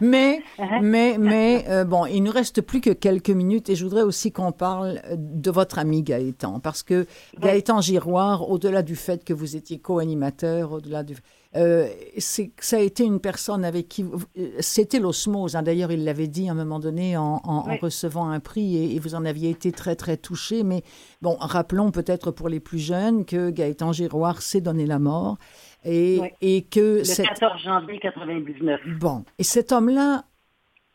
[0.00, 0.42] mais,
[0.80, 4.32] mais, mais, euh, bon, il nous reste plus que quelques minutes et je voudrais aussi
[4.32, 7.06] qu'on parle de votre ami Gaëtan, parce que
[7.38, 11.16] Gaëtan Giroir, au-delà du fait que vous étiez co-animateur, au-delà du
[11.56, 11.88] euh,
[12.18, 15.54] ça a été une personne avec qui euh, c'était l'osmose.
[15.54, 15.62] Hein.
[15.62, 17.38] D'ailleurs, il l'avait dit à un moment donné en,
[17.80, 20.64] recevant un prix et, vous en aviez été très très touché.
[20.64, 20.82] Mais
[21.22, 25.36] bon, rappelons peut-être pour les plus jeunes que Gaëtan Giroir s'est donné la mort
[25.84, 28.80] et, et que le 14 janvier 99.
[28.98, 30.24] Bon, et cet homme-là,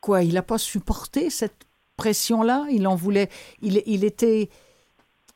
[0.02, 2.66] quoi, il n'a pas supporté cette pression-là?
[2.70, 3.30] Il en voulait.
[3.62, 4.50] Il, il était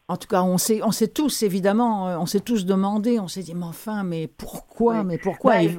[0.07, 3.27] en tout cas, on s'est, on s'est tous, évidemment, euh, on s'est tous demandé, on
[3.27, 5.69] s'est dit, mais enfin, mais pourquoi, mais pourquoi ben,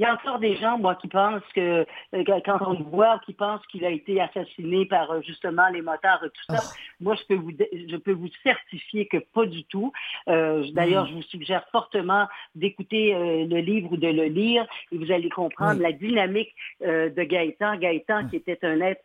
[0.00, 3.20] il y a encore des gens, moi, qui pensent que, euh, quand on le voit,
[3.26, 6.62] qui pensent qu'il a été assassiné par euh, justement les motards et tout ça.
[6.62, 6.76] Oh.
[7.00, 9.92] Moi, je peux vous, je peux vous certifier que pas du tout.
[10.28, 15.12] Euh, d'ailleurs, je vous suggère fortement d'écouter le livre ou de le lire et vous
[15.12, 17.76] allez comprendre la dynamique de Gaëtan.
[17.76, 19.02] Gaëtan, qui était un être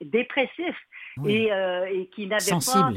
[0.00, 0.76] dépressif
[1.26, 1.50] et,
[2.14, 2.92] qui n'avait pas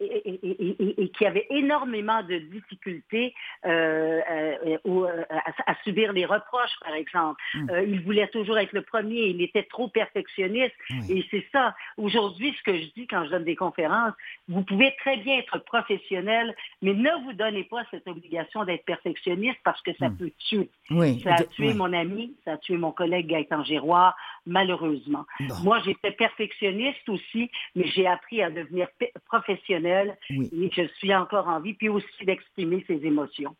[0.00, 7.40] et, qui avait énormément de difficultés à, subir les reproches par exemple.
[7.54, 7.70] Hmm.
[7.70, 9.28] Euh, il voulait toujours être le premier.
[9.28, 10.74] Il était trop perfectionniste.
[11.08, 11.74] Et c'est ça.
[11.96, 14.14] Aujourd'hui, ce que je dis quand je donne des conférences,
[14.48, 19.58] vous pouvez très bien être professionnel, mais ne vous donnez pas cette obligation d'être perfectionniste
[19.64, 20.16] parce que ça hmm.
[20.16, 20.70] peut tuer.
[21.22, 24.16] Ça a tué mon ami, ça a tué mon collègue Gaëtan Giroir,
[24.48, 25.24] malheureusement.
[25.62, 28.88] Moi, j'étais perfectionniste aussi, mais j'ai appris à devenir
[29.26, 33.54] professionnel et je suis encore en vie, puis aussi d'exprimer ses émotions.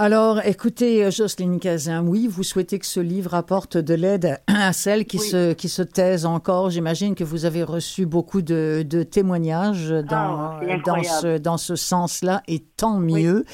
[0.00, 4.72] Alors, écoutez, euh, Jocelyne Cazin, oui, vous souhaitez que ce livre apporte de l'aide à
[4.72, 6.70] celles qui, se, qui se taisent encore.
[6.70, 12.44] J'imagine que vous avez reçu beaucoup de, témoignages dans, ah, dans ce, dans ce sens-là,
[12.46, 13.44] et tant mieux.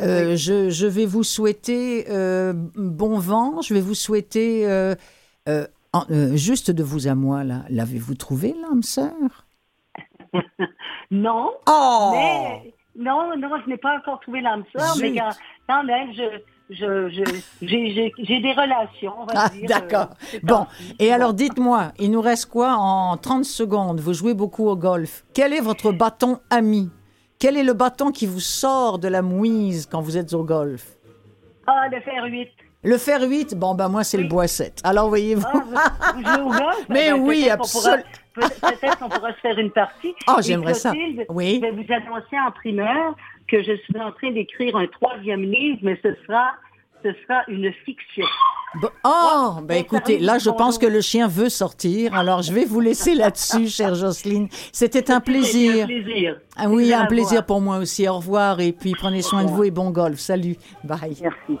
[0.00, 4.66] Euh, je, je, vais vous souhaiter euh, bon vent, je vais vous souhaiter,
[6.34, 9.46] juste de vous à moi, là, l'avez-vous trouvé, l'âme sœur?
[11.10, 11.50] Non.
[11.68, 12.10] Oh!
[12.14, 15.14] Mais non, non, je n'ai pas encore trouvé l'âme sœur, mais
[15.68, 17.08] quand, même, je,
[17.60, 20.08] j'ai des relations, on va ah, D'accord.
[20.34, 20.66] Euh, bon,
[20.98, 24.00] et alors dites-moi, il nous reste quoi en 30 secondes?
[24.00, 25.24] Vous jouez beaucoup au golf.
[25.34, 26.90] Quel est votre bâton ami?
[27.38, 30.96] Quel est le bâton qui vous sort de la mouise quand vous êtes au golf?
[31.66, 32.48] Ah, le fer 8.
[32.84, 34.80] Le fer 8, bon, ben moi, c'est le bois 7.
[34.82, 35.46] Alors, voyez-vous.
[35.46, 38.02] Ah, Mais ben, oui, absolument.
[38.34, 40.14] Peut-être qu'on pourra se faire une partie.
[40.28, 40.92] Oh, j'aimerais ça.
[41.28, 41.60] Oui.
[41.62, 43.14] Je vais vous annoncer en primeur
[43.46, 46.54] que je suis en train d'écrire un troisième livre, mais ce sera,
[47.04, 48.26] ce sera une fiction.
[49.04, 52.14] oh, ben écoutez, là, je pense que le chien veut sortir.
[52.16, 54.48] Alors, je vais vous laisser là-dessus, chère Jocelyne.
[54.72, 55.84] C'était un plaisir.
[55.84, 56.40] Un plaisir.
[56.56, 58.08] Ah oui, un plaisir pour moi aussi.
[58.08, 60.18] Au revoir et puis prenez soin de vous et bon golf.
[60.18, 60.56] Salut.
[60.82, 61.16] Bye.
[61.20, 61.60] Merci.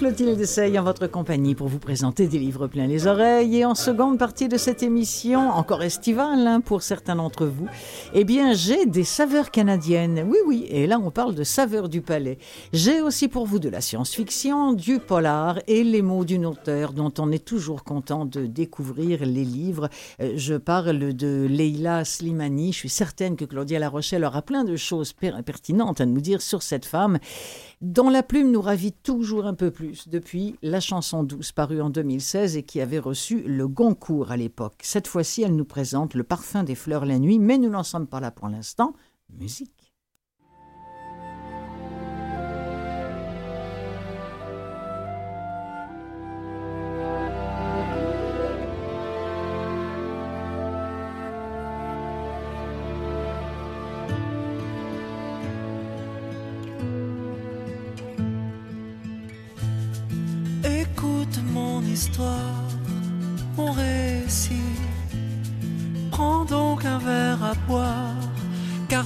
[0.00, 3.58] Clotilde Dessay en votre compagnie pour vous présenter des livres pleins les oreilles.
[3.58, 7.66] Et en seconde partie de cette émission, encore estivale hein, pour certains d'entre vous,
[8.14, 10.24] eh bien, j'ai des saveurs canadiennes.
[10.26, 12.38] Oui, oui, et là, on parle de saveurs du palais.
[12.72, 17.12] J'ai aussi pour vous de la science-fiction, du polar et les mots d'une auteure dont
[17.18, 19.90] on est toujours content de découvrir les livres.
[20.22, 22.72] Euh, je parle de Leila Slimani.
[22.72, 26.40] Je suis certaine que Claudia La Rochelle aura plein de choses pertinentes à nous dire
[26.40, 27.18] sur cette femme
[27.80, 31.90] dont la plume nous ravit toujours un peu plus depuis La chanson douce parue en
[31.90, 34.80] 2016 et qui avait reçu le Goncourt à l'époque.
[34.82, 38.06] Cette fois-ci, elle nous présente Le parfum des fleurs la nuit, mais nous n'en sommes
[38.06, 38.94] pas là pour l'instant.
[39.38, 39.79] Musique.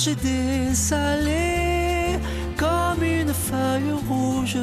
[0.04, 2.18] J'ai dessalé
[2.58, 4.58] comme une feuille rouge,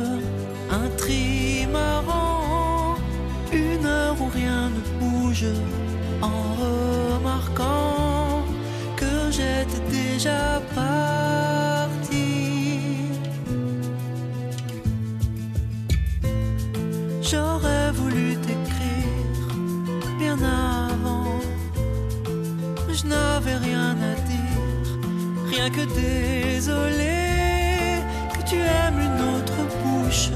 [0.69, 2.95] un trimaran,
[3.51, 5.47] une heure où rien ne bouge,
[6.21, 8.45] en remarquant
[9.89, 12.19] déjà parti.
[17.21, 19.55] J'aurais voulu t'écrire
[20.19, 21.39] bien avant,
[22.87, 23.70] mais je n'avais rien
[25.61, 27.21] rien que désolé
[28.33, 30.29] que tu aimes une autre bouche,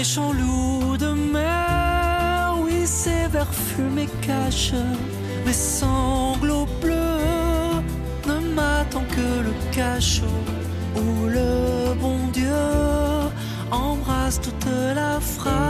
[0.00, 2.54] méchant loup de mer.
[2.62, 4.82] Oui, ces vers fumés cachent
[5.44, 7.82] mes sanglots bleus.
[8.26, 10.40] Ne m'attend que le cachot
[10.96, 12.64] où le bon Dieu
[13.70, 15.69] embrasse toute la fratrie.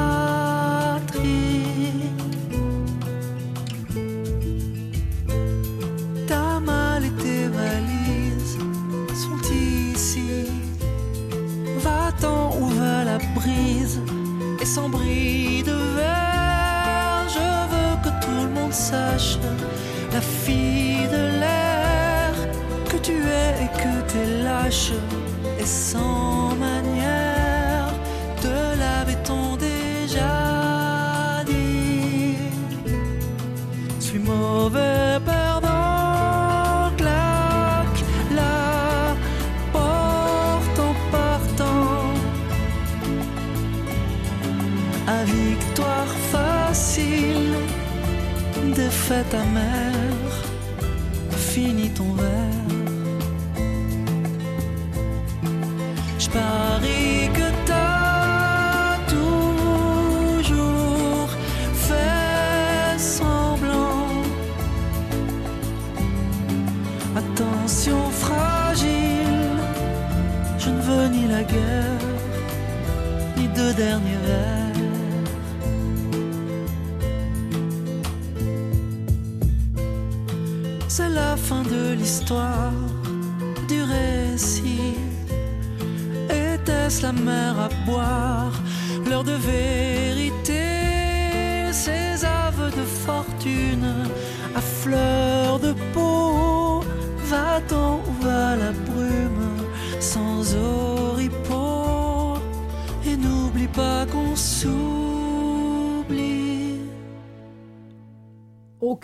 [25.71, 26.10] Et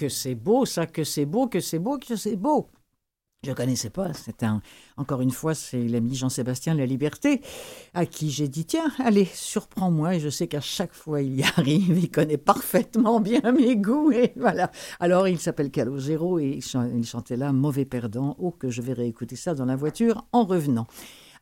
[0.06, 2.68] que c'est beau, ça, que c'est beau, que c'est beau, que c'est beau.
[3.42, 4.12] Je ne connaissais pas.
[4.14, 4.62] C'est un,
[4.96, 7.40] encore une fois, c'est l'ami Jean-Sébastien La Liberté
[7.92, 10.14] à qui j'ai dit tiens, allez, surprends-moi.
[10.14, 11.98] Et je sais qu'à chaque fois il y arrive.
[11.98, 14.12] Il connaît parfaitement bien mes goûts.
[14.12, 14.70] Et voilà.
[15.00, 16.60] Alors il s'appelle Calogero et
[16.94, 18.36] il chantait là Mauvais perdant.
[18.38, 20.86] Oh, que je vais réécouter ça dans la voiture en revenant.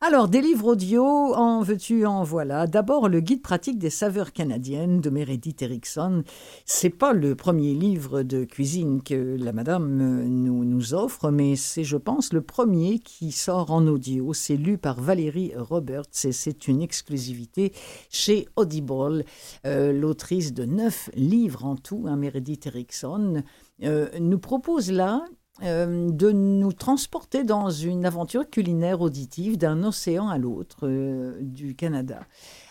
[0.06, 2.66] Alors, des livres audio, en veux-tu, en voilà.
[2.66, 6.24] D'abord, le guide pratique des saveurs canadiennes de Meredith Erickson.
[6.66, 11.56] C'est pas le premier livre de cuisine que la madame euh, nous, nous offre, mais
[11.56, 14.34] c'est, je pense, le premier qui sort en audio.
[14.34, 17.72] C'est lu par Valérie Roberts et c'est une exclusivité
[18.10, 19.24] chez Audible.
[19.64, 23.42] Euh, L'autrice de neuf livres en tout, hein, Meredith Erickson,
[23.82, 25.24] euh, nous propose là
[25.62, 31.76] euh, de nous transporter dans une aventure culinaire auditive d'un océan à l'autre euh, du
[31.76, 32.26] Canada.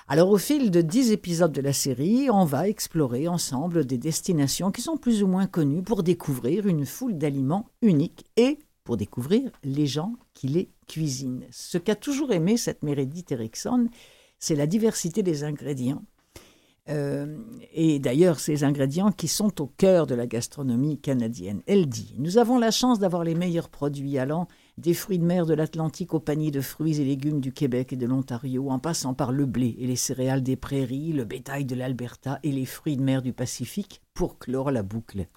[0.10, 4.72] Alors au fil de dix épisodes de la série, on va explorer ensemble des destinations
[4.72, 9.50] qui sont plus ou moins connues pour découvrir une foule d'aliments uniques et pour découvrir
[9.64, 11.46] les gens qui les cuisinent.
[11.52, 13.88] Ce qu'a toujours aimé cette Meredith Erickson,
[14.40, 16.04] c'est la diversité des ingrédients.
[16.90, 17.38] Euh,
[17.72, 21.62] et d'ailleurs, ces ingrédients qui sont au cœur de la gastronomie canadienne.
[21.66, 24.48] Elle dit Nous avons la chance d'avoir les meilleurs produits allant
[24.78, 27.96] des fruits de mer de l'Atlantique au panier de fruits et légumes du Québec et
[27.96, 31.76] de l'Ontario, en passant par le blé et les céréales des prairies, le bétail de
[31.76, 35.28] l'Alberta et les fruits de mer du Pacifique, pour clore la boucle.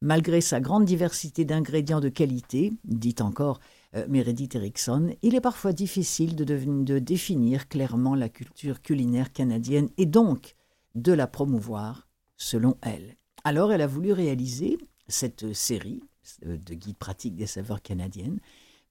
[0.00, 3.60] Malgré sa grande diversité d'ingrédients de qualité, dit encore
[3.94, 10.06] euh, Meredith Erickson, il est parfois difficile de définir clairement la culture culinaire canadienne et
[10.06, 10.54] donc
[10.94, 13.16] de la promouvoir selon elle.
[13.44, 14.78] Alors elle a voulu réaliser
[15.08, 16.02] cette série,
[16.42, 18.40] de guide pratique des saveurs canadiennes,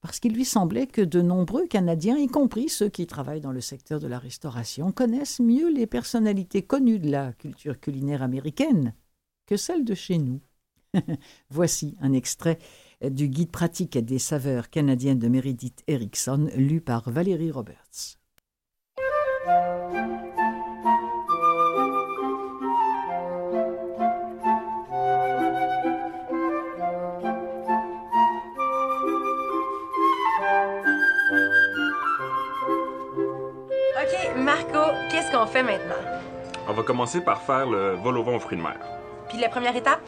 [0.02, 3.62] parce qu'il lui semblait que de nombreux Canadiens, y compris ceux qui travaillent dans le
[3.62, 8.94] secteur de la restauration, connaissent mieux les personnalités connues de la culture culinaire américaine
[9.48, 10.40] que celles de chez nous.
[11.50, 12.60] Voici un extrait
[13.02, 18.18] du guide pratique des saveurs canadiennes de Meredith Erickson, lu par Valérie Roberts.
[36.88, 38.80] Commencer par faire le vol au vent aux fruits de mer.
[39.28, 40.02] Puis la première étape?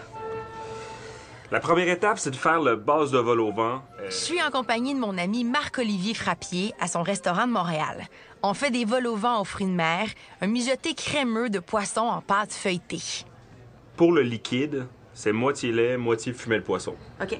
[1.51, 3.82] La première étape, c'est de faire le base de vol au vent.
[3.99, 8.05] Euh, Je suis en compagnie de mon ami Marc-Olivier Frappier à son restaurant de Montréal.
[8.43, 10.07] On fait des vols au vent aux fruits de mer,
[10.41, 13.25] un mijoté crémeux de poisson en pâte feuilletée.
[13.97, 16.95] Pour le liquide, c'est moitié lait, moitié fumée de poisson.
[17.21, 17.38] OK.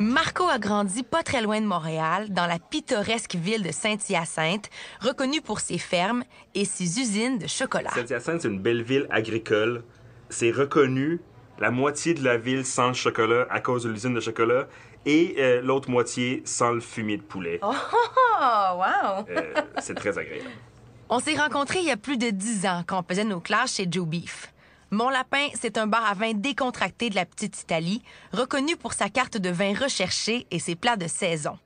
[0.00, 4.70] Marco a grandi pas très loin de Montréal, dans la pittoresque ville de Saint-Hyacinthe,
[5.02, 6.24] reconnue pour ses fermes
[6.54, 7.90] et ses usines de chocolat.
[7.90, 9.84] Saint-Hyacinthe, c'est une belle ville agricole.
[10.30, 11.20] C'est reconnu.
[11.58, 14.68] La moitié de la ville sans le chocolat à cause de l'usine de chocolat
[15.04, 17.60] et euh, l'autre moitié sans le fumier de poulet.
[17.62, 17.74] Oh,
[18.40, 19.26] wow!
[19.28, 20.48] Euh, c'est très agréable.
[21.10, 23.74] On s'est rencontrés il y a plus de dix ans quand on faisait nos classes
[23.74, 24.50] chez Joe Beef.
[24.92, 29.08] Mon Lapin, c'est un bar à vin décontracté de la petite Italie, reconnu pour sa
[29.08, 31.56] carte de vin recherchée et ses plats de saison.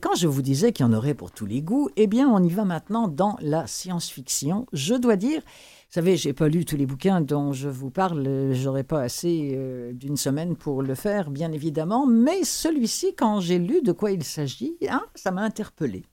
[0.00, 2.42] Quand je vous disais qu'il y en aurait pour tous les goûts, eh bien, on
[2.42, 4.66] y va maintenant dans la science-fiction.
[4.72, 8.52] Je dois dire, vous savez, j'ai pas lu tous les bouquins dont je vous parle,
[8.52, 13.58] j'aurais pas assez euh, d'une semaine pour le faire, bien évidemment, mais celui-ci, quand j'ai
[13.58, 16.04] lu de quoi il s'agit, hein, ça m'a interpellé.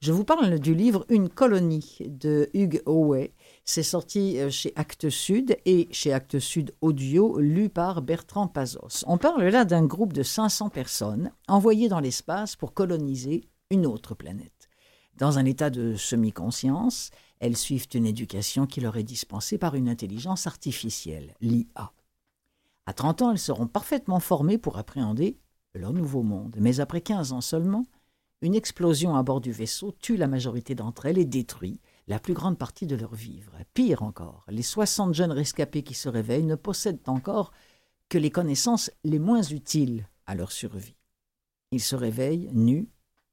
[0.00, 3.32] Je vous parle du livre Une colonie de Hugues Howey.
[3.72, 9.04] C'est sorti euh, chez Actes Sud et chez Actes Sud Audio, lu par Bertrand Pazos.
[9.06, 14.16] On parle là d'un groupe de 500 personnes envoyées dans l'espace pour coloniser une autre
[14.16, 14.68] planète.
[15.18, 19.88] Dans un état de semi-conscience, elles suivent une éducation qui leur est dispensée par une
[19.88, 21.92] intelligence artificielle, l'IA.
[22.86, 25.38] À 30 ans, elles seront parfaitement formées pour appréhender
[25.74, 26.56] leur nouveau monde.
[26.58, 27.84] Mais après 15 ans seulement,
[28.42, 31.78] une explosion à bord du vaisseau tue la majorité d'entre elles et détruit
[32.10, 33.52] la plus grande partie de leur vivre.
[33.72, 37.52] Pire encore, les 60 jeunes rescapés qui se réveillent ne possèdent encore
[38.08, 40.96] que les connaissances les moins utiles à leur survie.
[41.70, 42.88] Ils se réveillent nus,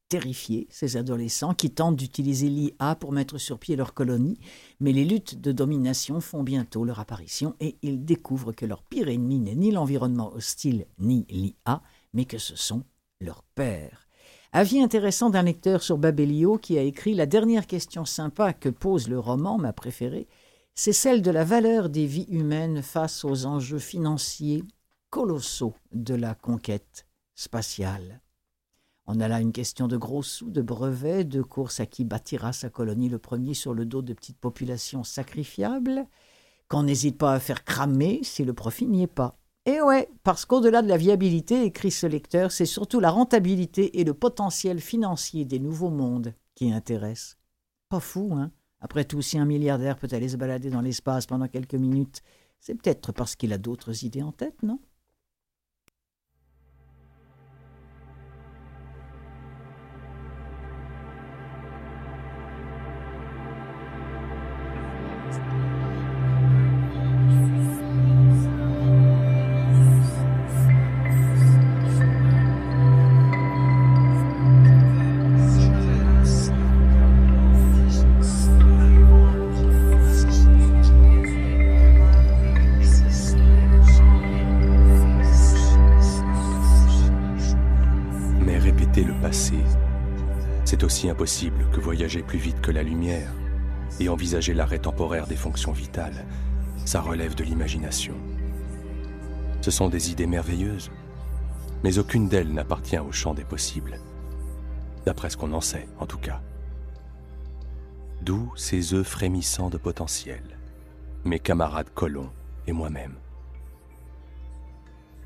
[0.08, 4.38] terrifiés, ces adolescents qui tentent d'utiliser l'IA pour mettre sur pied leur colonie,
[4.78, 9.08] mais les luttes de domination font bientôt leur apparition et ils découvrent que leur pire
[9.08, 12.84] ennemi n'est ni l'environnement hostile ni l'IA, mais que ce sont
[13.20, 14.07] leurs pères.
[14.52, 19.08] Avis intéressant d'un lecteur sur Babelio qui a écrit La dernière question sympa que pose
[19.08, 20.26] le roman, ma préférée,
[20.74, 24.64] c'est celle de la valeur des vies humaines face aux enjeux financiers
[25.10, 28.22] colossaux de la conquête spatiale.
[29.06, 32.52] On a là une question de gros sous, de brevets, de course à qui bâtira
[32.52, 36.06] sa colonie le premier sur le dos de petites populations sacrifiables,
[36.68, 39.38] qu'on n'hésite pas à faire cramer si le profit n'y est pas.
[39.68, 44.04] Et ouais, parce qu'au-delà de la viabilité, écrit ce lecteur, c'est surtout la rentabilité et
[44.04, 47.36] le potentiel financier des nouveaux mondes qui intéressent.
[47.90, 48.50] Pas fou, hein?
[48.80, 52.22] Après tout, si un milliardaire peut aller se balader dans l'espace pendant quelques minutes,
[52.60, 54.80] c'est peut-être parce qu'il a d'autres idées en tête, non?
[91.28, 93.30] Que voyager plus vite que la lumière
[94.00, 96.24] et envisager l'arrêt temporaire des fonctions vitales.
[96.86, 98.14] Ça relève de l'imagination.
[99.60, 100.90] Ce sont des idées merveilleuses,
[101.84, 104.00] mais aucune d'elles n'appartient au champ des possibles.
[105.04, 106.40] D'après ce qu'on en sait, en tout cas.
[108.22, 110.42] D'où ces œufs frémissants de potentiel,
[111.26, 112.30] mes camarades colons
[112.66, 113.16] et moi-même.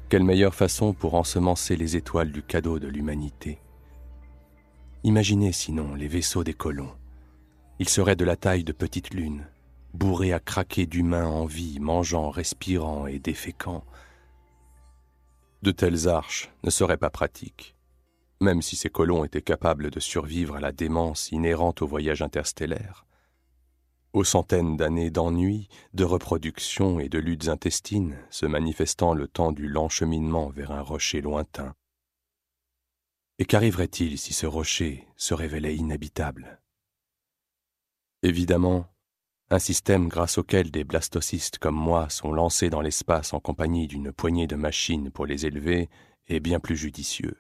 [0.09, 3.62] Quelle meilleure façon pour ensemencer les étoiles du cadeau de l'humanité
[5.05, 6.95] Imaginez sinon les vaisseaux des colons.
[7.81, 9.49] Ils seraient de la taille de petites lunes,
[9.95, 13.85] bourrés à craquer d'humains en vie, mangeant, respirant et déféquant.
[15.63, 17.75] De telles arches ne seraient pas pratiques,
[18.41, 23.05] même si ces colons étaient capables de survivre à la démence inhérente au voyage interstellaire.
[24.13, 29.69] aux centaines d'années d'ennui, de reproduction et de luttes intestines se manifestant le temps du
[29.69, 31.75] lent cheminement vers un rocher lointain.
[33.39, 36.61] Et qu'arriverait-il si ce rocher se révélait inhabitable?
[38.23, 38.87] Évidemment,
[39.51, 44.13] un système grâce auquel des blastocystes comme moi sont lancés dans l'espace en compagnie d'une
[44.13, 45.91] poignée de machines pour les élever
[46.29, 47.37] est bien plus judicieux.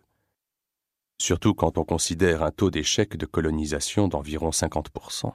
[1.19, 5.33] Surtout quand on considère un taux d'échec de colonisation d'environ 50%.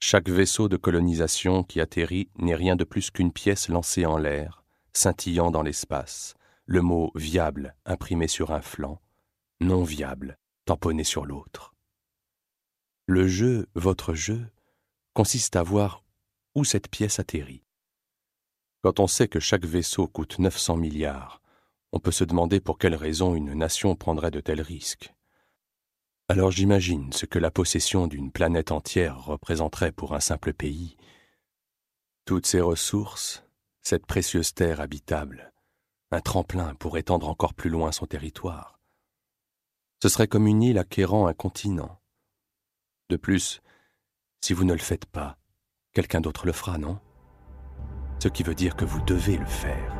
[0.00, 4.62] Chaque vaisseau de colonisation qui atterrit n'est rien de plus qu'une pièce lancée en l'air,
[4.92, 6.34] scintillant dans l'espace,
[6.66, 9.00] le mot viable imprimé sur un flanc,
[9.60, 11.74] non viable tamponné sur l'autre.
[13.06, 14.46] Le jeu, votre jeu,
[15.14, 16.02] consiste à voir
[16.54, 17.62] où cette pièce atterrit.
[18.82, 21.40] Quand on sait que chaque vaisseau coûte 900 milliards,
[21.92, 25.14] on peut se demander pour quelle raison une nation prendrait de tels risques.
[26.28, 30.96] Alors j'imagine ce que la possession d'une planète entière représenterait pour un simple pays.
[32.24, 33.44] Toutes ces ressources,
[33.82, 35.52] cette précieuse terre habitable,
[36.10, 38.75] un tremplin pour étendre encore plus loin son territoire.
[40.02, 42.00] Ce serait comme une île acquérant un continent.
[43.08, 43.62] De plus,
[44.40, 45.38] si vous ne le faites pas,
[45.92, 46.98] quelqu'un d'autre le fera, non?
[48.18, 49.95] Ce qui veut dire que vous devez le faire.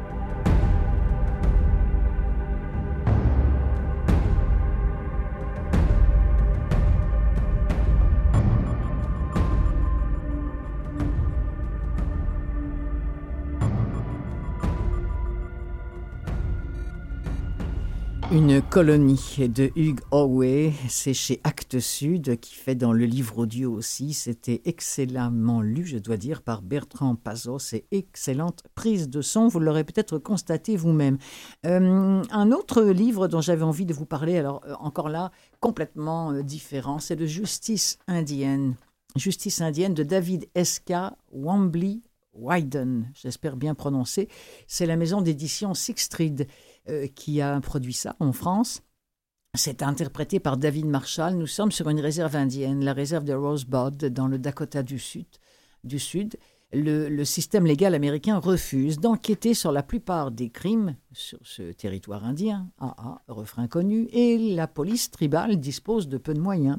[18.33, 23.73] Une colonie de Hugues Howey, c'est chez Actes Sud, qui fait dans le livre audio
[23.73, 24.15] aussi.
[24.15, 27.61] C'était excellemment lu, je dois dire, par Bertrand Pazos.
[27.61, 31.19] C'est excellente prise de son, vous l'aurez peut-être constaté vous-même.
[31.67, 36.33] Euh, un autre livre dont j'avais envie de vous parler, alors euh, encore là, complètement
[36.33, 38.75] euh, différent, c'est de Justice indienne.
[39.15, 41.15] Justice indienne de David S.K.
[41.31, 42.03] Wambly
[42.39, 44.29] Wyden, j'espère bien prononcer.
[44.67, 46.47] C'est la maison d'édition Sixtreed.
[46.89, 48.81] Euh, qui a produit ça en France.
[49.55, 51.35] C'est interprété par David Marshall.
[51.35, 55.27] Nous sommes sur une réserve indienne, la réserve de Rosebud, dans le Dakota du Sud.
[55.99, 56.37] Sud.
[56.73, 62.71] Le, système légal américain refuse d'enquêter sur la plupart des crimes sur ce territoire indien.
[62.79, 64.09] Ah ah, refrain connu.
[64.13, 66.79] Et la police tribale dispose de peu de moyens.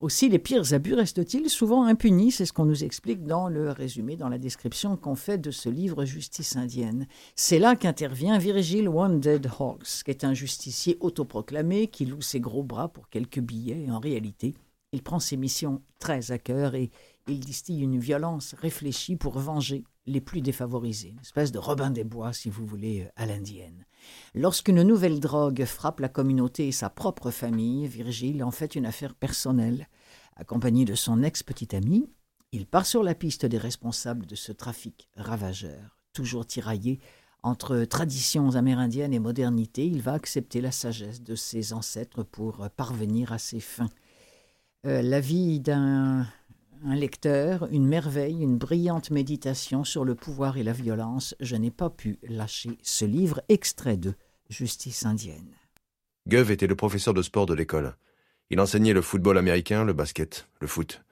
[0.00, 2.30] Aussi, les pires abus restent-ils souvent impunis?
[2.30, 5.70] C'est ce qu'on nous explique dans le résumé, dans la description qu'on fait de ce
[5.70, 7.06] livre Justice indienne.
[7.34, 12.62] C'est là qu'intervient Virgil Wounded Hawks, qui est un justicier autoproclamé qui loue ses gros
[12.62, 13.90] bras pour quelques billets.
[13.90, 14.54] en réalité,
[14.92, 16.90] il prend ses missions très à cœur et
[17.26, 21.14] il distille une violence réfléchie pour venger les plus défavorisés.
[21.14, 23.86] Une espèce de Robin des Bois, si vous voulez, à l'indienne.
[24.34, 29.14] Lorsqu'une nouvelle drogue frappe la communauté et sa propre famille, Virgile en fait une affaire
[29.14, 29.88] personnelle.
[30.36, 32.10] Accompagné de son ex-petite amie,
[32.52, 35.98] il part sur la piste des responsables de ce trafic ravageur.
[36.12, 37.00] Toujours tiraillé
[37.42, 43.32] entre traditions amérindiennes et modernité, il va accepter la sagesse de ses ancêtres pour parvenir
[43.32, 43.90] à ses fins.
[44.84, 46.26] Euh, la vie d'un
[46.84, 51.34] un lecteur, une merveille, une brillante méditation sur le pouvoir et la violence.
[51.40, 54.14] Je n'ai pas pu lâcher ce livre, extrait de
[54.48, 55.54] Justice indienne.
[56.28, 57.96] Gov était le professeur de sport de l'école.
[58.50, 61.02] Il enseignait le football américain, le basket, le foot.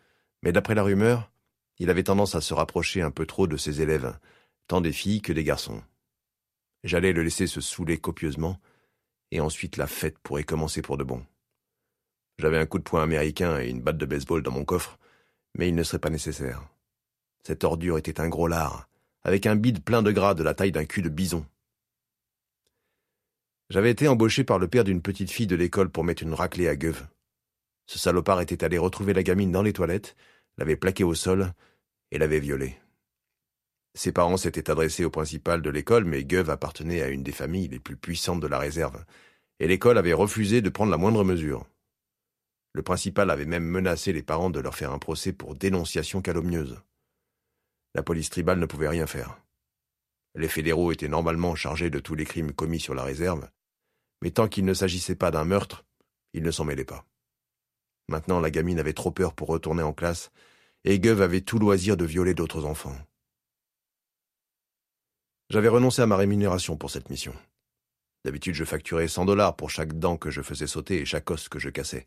[0.43, 1.31] Mais d'après la rumeur,
[1.79, 4.17] il avait tendance à se rapprocher un peu trop de ses élèves,
[4.69, 5.83] tant des filles que des garçons.
[6.85, 8.61] J'allais le laisser se saouler copieusement,
[9.31, 11.25] et ensuite la fête pourrait commencer pour de bon.
[12.39, 14.99] J'avais un coup de poing américain et une batte de baseball dans mon coffre,
[15.57, 16.63] mais il ne serait pas nécessaire.
[17.47, 18.89] Cette ordure était un gros lard,
[19.23, 21.47] avec un bide plein de gras de la taille d'un cul de bison.
[23.71, 26.69] J'avais été embauché par le père d'une petite fille de l'école pour mettre une raclée
[26.69, 27.07] à Gueuve.
[27.87, 30.17] Ce salopard était allé retrouver la gamine dans les toilettes,
[30.59, 31.53] l'avait plaquée au sol
[32.11, 32.79] et l'avait violée.
[33.95, 37.69] Ses parents s'étaient adressés au principal de l'école, mais Gueuve appartenait à une des familles
[37.69, 39.05] les plus puissantes de la réserve,
[39.61, 41.67] et l'école avait refusé de prendre la moindre mesure.
[42.75, 46.81] Le principal avait même menacé les parents de leur faire un procès pour dénonciation calomnieuse.
[47.95, 49.41] La police tribale ne pouvait rien faire.
[50.35, 53.49] Les fédéraux étaient normalement chargés de tous les crimes commis sur la réserve,
[54.23, 55.85] mais tant qu'il ne s'agissait pas d'un meurtre,
[56.33, 57.07] ils ne s'en mêlaient pas.
[58.09, 60.33] Maintenant, la gamine avait trop peur pour retourner en classe,
[60.83, 62.97] et Gueuve avait tout loisir de violer d'autres enfants.
[65.49, 67.35] J'avais renoncé à ma rémunération pour cette mission.
[68.25, 71.49] D'habitude, je facturais cent dollars pour chaque dent que je faisais sauter et chaque os
[71.49, 72.07] que je cassais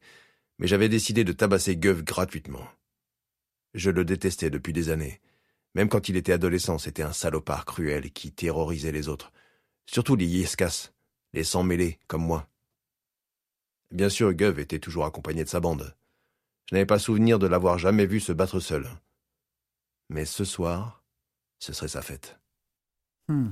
[0.60, 2.68] mais j'avais décidé de tabasser Gueuve gratuitement.
[3.74, 5.22] Je le détestais depuis des années.
[5.76, 9.32] Même quand il était adolescent, c'était un salopard cruel qui terrorisait les autres,
[9.86, 10.91] surtout les Yescas,
[11.34, 12.49] les sans-mêlés comme moi.
[13.91, 15.95] Bien sûr, Gueuve était toujours accompagné de sa bande.
[16.70, 18.89] Je n'avais pas souvenir de l'avoir jamais vu se battre seul.
[20.10, 21.03] Mais ce soir,
[21.60, 22.39] ce serait sa fête.
[23.30, 23.49] Hmm.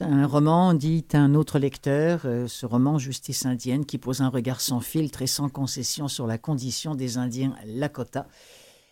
[0.00, 4.62] Un roman, dit un autre lecteur, euh, ce roman Justice indienne qui pose un regard
[4.62, 8.26] sans filtre et sans concession sur la condition des Indiens Lakota.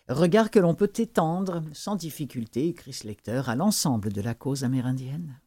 [0.07, 4.63] Regard que l'on peut étendre sans difficulté, écrit ce lecteur, à l'ensemble de la cause
[4.63, 5.39] amérindienne.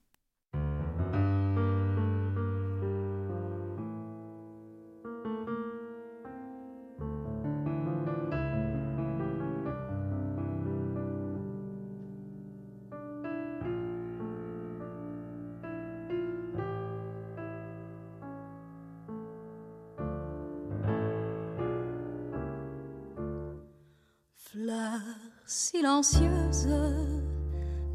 [25.83, 26.69] Silencieuse,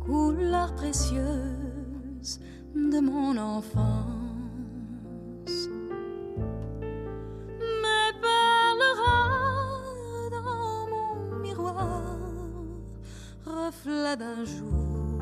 [0.05, 2.41] couleur précieuse
[2.75, 3.95] de mon enfance,
[7.83, 9.21] me parlera
[10.31, 12.17] dans mon miroir,
[13.45, 15.21] reflet d'un jour.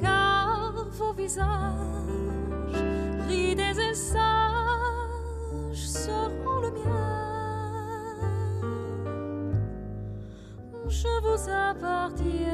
[0.00, 1.63] Car vos visages,
[11.80, 12.53] vous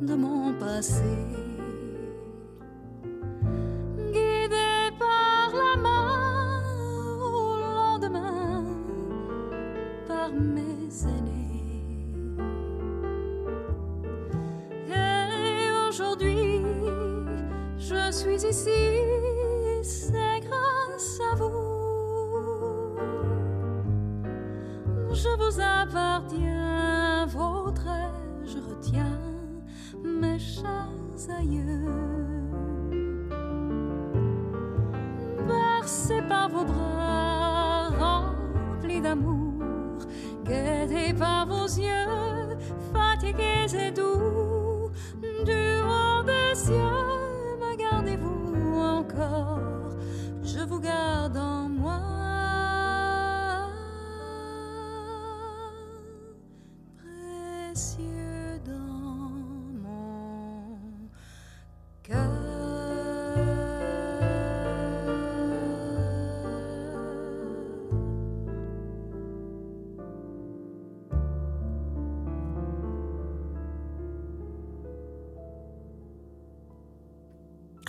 [0.00, 1.39] de mon passé.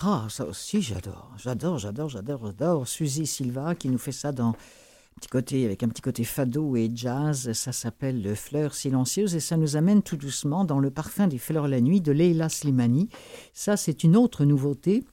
[0.04, 1.32] Ah, ça aussi, j'adore.
[1.38, 2.88] J'adore, j'adore, j'adore, j'adore.
[2.88, 4.56] Suzy Silva qui nous fait ça dans un
[5.16, 7.54] petit côté, avec un petit côté fado et jazz.
[7.54, 11.68] Ça s'appelle Fleurs silencieuses et ça nous amène tout doucement dans le parfum des fleurs
[11.68, 13.10] la nuit de Leila Slimani.
[13.54, 15.04] Ça, c'est une autre nouveauté.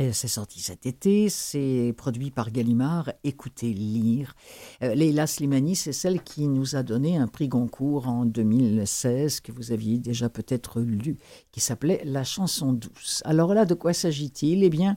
[0.00, 3.12] C'est sorti cet été, c'est produit par Gallimard.
[3.22, 4.34] Écoutez lire.
[4.82, 9.52] Euh, Leila Slimani, c'est celle qui nous a donné un prix Goncourt en 2016 que
[9.52, 11.18] vous aviez déjà peut-être lu,
[11.52, 13.22] qui s'appelait La chanson douce.
[13.26, 14.64] Alors là, de quoi s'agit-il?
[14.64, 14.96] Eh bien,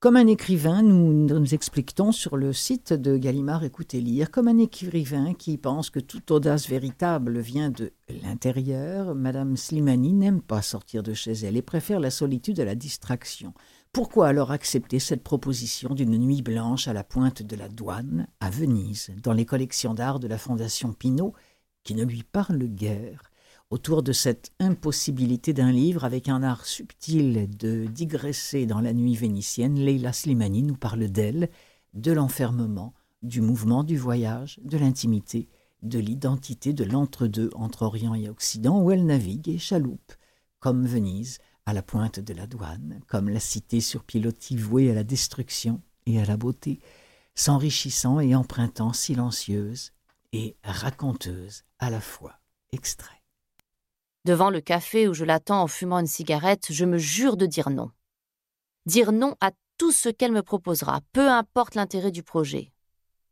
[0.00, 4.58] comme un écrivain, nous nous expliquons sur le site de Gallimard Écoutez lire, comme un
[4.58, 7.92] écrivain qui pense que toute audace véritable vient de
[8.22, 12.74] l'intérieur, Madame Slimani n'aime pas sortir de chez elle et préfère la solitude à la
[12.74, 13.52] distraction.
[13.96, 18.50] Pourquoi alors accepter cette proposition d'une nuit blanche à la pointe de la douane, à
[18.50, 21.32] Venise, dans les collections d'art de la Fondation Pinault,
[21.82, 23.32] qui ne lui parle guère
[23.70, 29.16] autour de cette impossibilité d'un livre avec un art subtil de digresser dans la nuit
[29.16, 31.48] vénitienne, Leila Slimani nous parle d'elle,
[31.94, 32.92] de l'enfermement,
[33.22, 35.48] du mouvement du voyage, de l'intimité,
[35.82, 40.12] de l'identité de l'entre-deux entre Orient et Occident où elle navigue et chaloupe,
[40.60, 44.94] comme Venise, à la pointe de la douane, comme la cité sur pilotis vouée à
[44.94, 46.80] la destruction et à la beauté,
[47.34, 49.92] s'enrichissant et empruntant silencieuse
[50.32, 52.38] et raconteuse à la fois.
[52.72, 53.22] Extrait.
[54.24, 57.70] Devant le café où je l'attends en fumant une cigarette, je me jure de dire
[57.70, 57.90] non.
[58.86, 62.72] Dire non à tout ce qu'elle me proposera, peu importe l'intérêt du projet.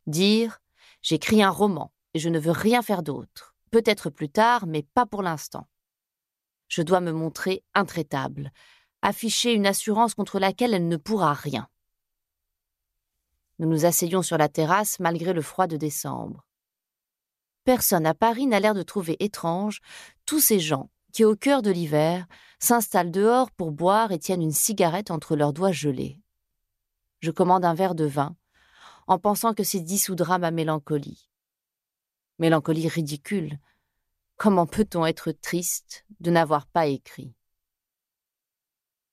[0.06, 0.60] Dire
[1.02, 3.54] j'écris un roman et je ne veux rien faire d'autre.
[3.70, 5.66] Peut-être plus tard, mais pas pour l'instant.
[6.68, 8.52] Je dois me montrer intraitable,
[9.02, 11.68] afficher une assurance contre laquelle elle ne pourra rien.
[13.58, 16.44] Nous nous asseyons sur la terrasse malgré le froid de décembre.
[17.64, 19.80] Personne à Paris n'a l'air de trouver étrange
[20.26, 22.26] tous ces gens qui, au cœur de l'hiver,
[22.58, 26.20] s'installent dehors pour boire et tiennent une cigarette entre leurs doigts gelés.
[27.20, 28.36] Je commande un verre de vin,
[29.06, 31.30] en pensant que c'est dissoudra ma mélancolie.
[32.38, 33.58] Mélancolie ridicule.
[34.44, 37.32] Comment peut-on être triste de n'avoir pas écrit?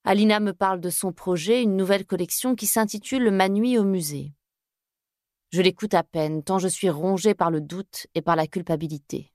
[0.04, 4.34] Alina me parle de son projet, une nouvelle collection qui s'intitule Ma nuit au musée.
[5.54, 9.32] Je l'écoute à peine, tant je suis rongée par le doute et par la culpabilité.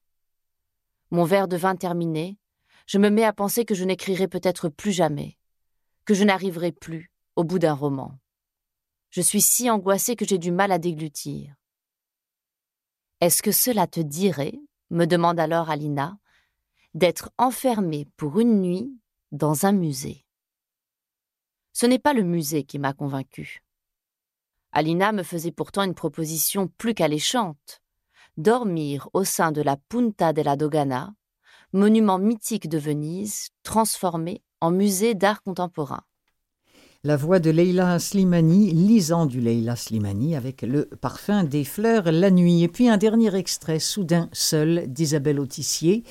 [1.11, 2.37] Mon verre de vin terminé,
[2.87, 5.39] je me mets à penser que je n'écrirai peut-être plus jamais,
[6.05, 8.19] que je n'arriverai plus au bout d'un roman.
[9.09, 11.55] Je suis si angoissée que j'ai du mal à déglutir.
[13.23, 14.61] Est-ce que cela te dirait,
[14.91, 16.19] me demande alors Alina,
[16.95, 18.99] d'être enfermée pour une nuit
[19.33, 20.25] dans un musée.
[21.73, 23.63] Ce n'est pas le musée qui m'a convaincue.
[24.73, 27.83] Alina me faisait pourtant une proposition plus qu'alléchante.
[28.37, 31.15] Dormir au sein de la Punta della Dogana,
[31.73, 36.05] monument mythique de Venise, transformé en musée d'art contemporain
[37.07, 42.33] la voix de Leila Slimani, lisant du Leila Slimani avec le parfum des fleurs la
[42.33, 42.65] nuit.
[42.65, 46.03] Et puis un dernier extrait, Soudain seul, d'Isabelle Autissier,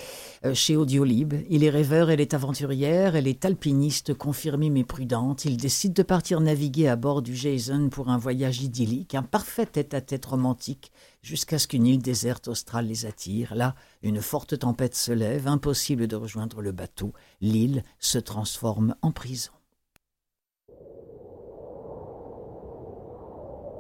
[0.46, 1.34] euh, chez Audiolib.
[1.50, 5.44] Il est rêveur, elle est aventurière, elle est alpiniste confirmée mais prudente.
[5.44, 9.66] Il décide de partir naviguer à bord du Jason pour un voyage idyllique, un parfait
[9.66, 13.54] tête-à-tête romantique, jusqu'à ce qu'une île déserte australe les attire.
[13.54, 17.12] Là, une forte tempête se lève, impossible de rejoindre le bateau.
[17.42, 19.52] L'île se transforme en prison.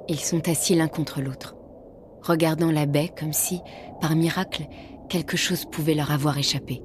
[0.07, 1.55] Ils sont assis l'un contre l'autre,
[2.21, 3.61] regardant la baie comme si,
[4.01, 4.67] par miracle,
[5.09, 6.81] quelque chose pouvait leur avoir échappé.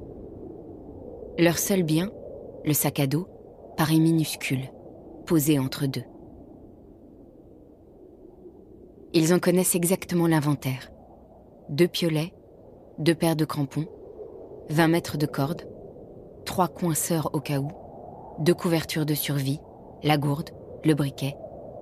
[1.39, 2.11] Leur seul bien,
[2.65, 3.29] le sac à dos,
[3.77, 4.71] paraît minuscule,
[5.27, 6.05] posé entre deux.
[9.13, 10.91] Ils en connaissent exactement l'inventaire.
[11.69, 12.33] Deux piolets,
[12.99, 13.87] deux paires de crampons,
[14.71, 15.67] 20 mètres de corde,
[16.45, 17.71] trois coinceurs au cas où,
[18.39, 19.61] deux couvertures de survie,
[20.03, 20.51] la gourde,
[20.85, 21.37] le briquet,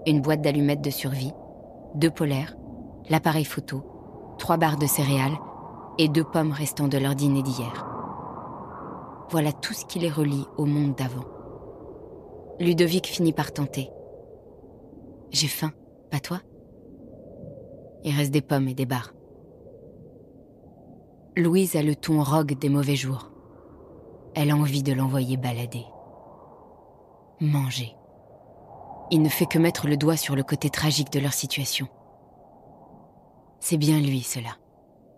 [0.08, 1.32] une boîte d'allumettes de survie,
[1.94, 2.56] deux polaires,
[3.10, 3.82] l'appareil photo,
[4.38, 5.38] trois barres de céréales
[5.98, 7.86] et deux pommes restant de leur dîner d'hier.
[9.30, 11.24] Voilà tout ce qui les relie au monde d'avant.
[12.58, 13.90] Ludovic finit par tenter.
[15.30, 15.72] J'ai faim,
[16.10, 16.40] pas toi?
[18.04, 19.12] Il reste des pommes et des barres.
[21.36, 23.30] Louise a le ton rogue des mauvais jours.
[24.34, 25.84] Elle a envie de l'envoyer balader.
[27.40, 27.97] Manger.
[29.10, 31.88] Il ne fait que mettre le doigt sur le côté tragique de leur situation.
[33.60, 34.56] C'est bien lui, cela.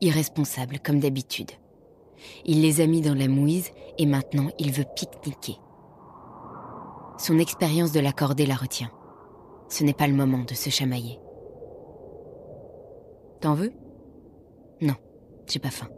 [0.01, 1.51] Irresponsable, comme d'habitude.
[2.45, 5.57] Il les a mis dans la mouise et maintenant il veut pique-niquer.
[7.19, 8.91] Son expérience de l'accorder la retient.
[9.69, 11.19] Ce n'est pas le moment de se chamailler.
[13.41, 13.73] T'en veux?
[14.81, 14.97] Non,
[15.47, 15.89] j'ai pas faim.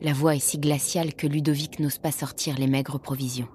[0.00, 3.48] La voix est si glaciale que Ludovic n'ose pas sortir les maigres provisions.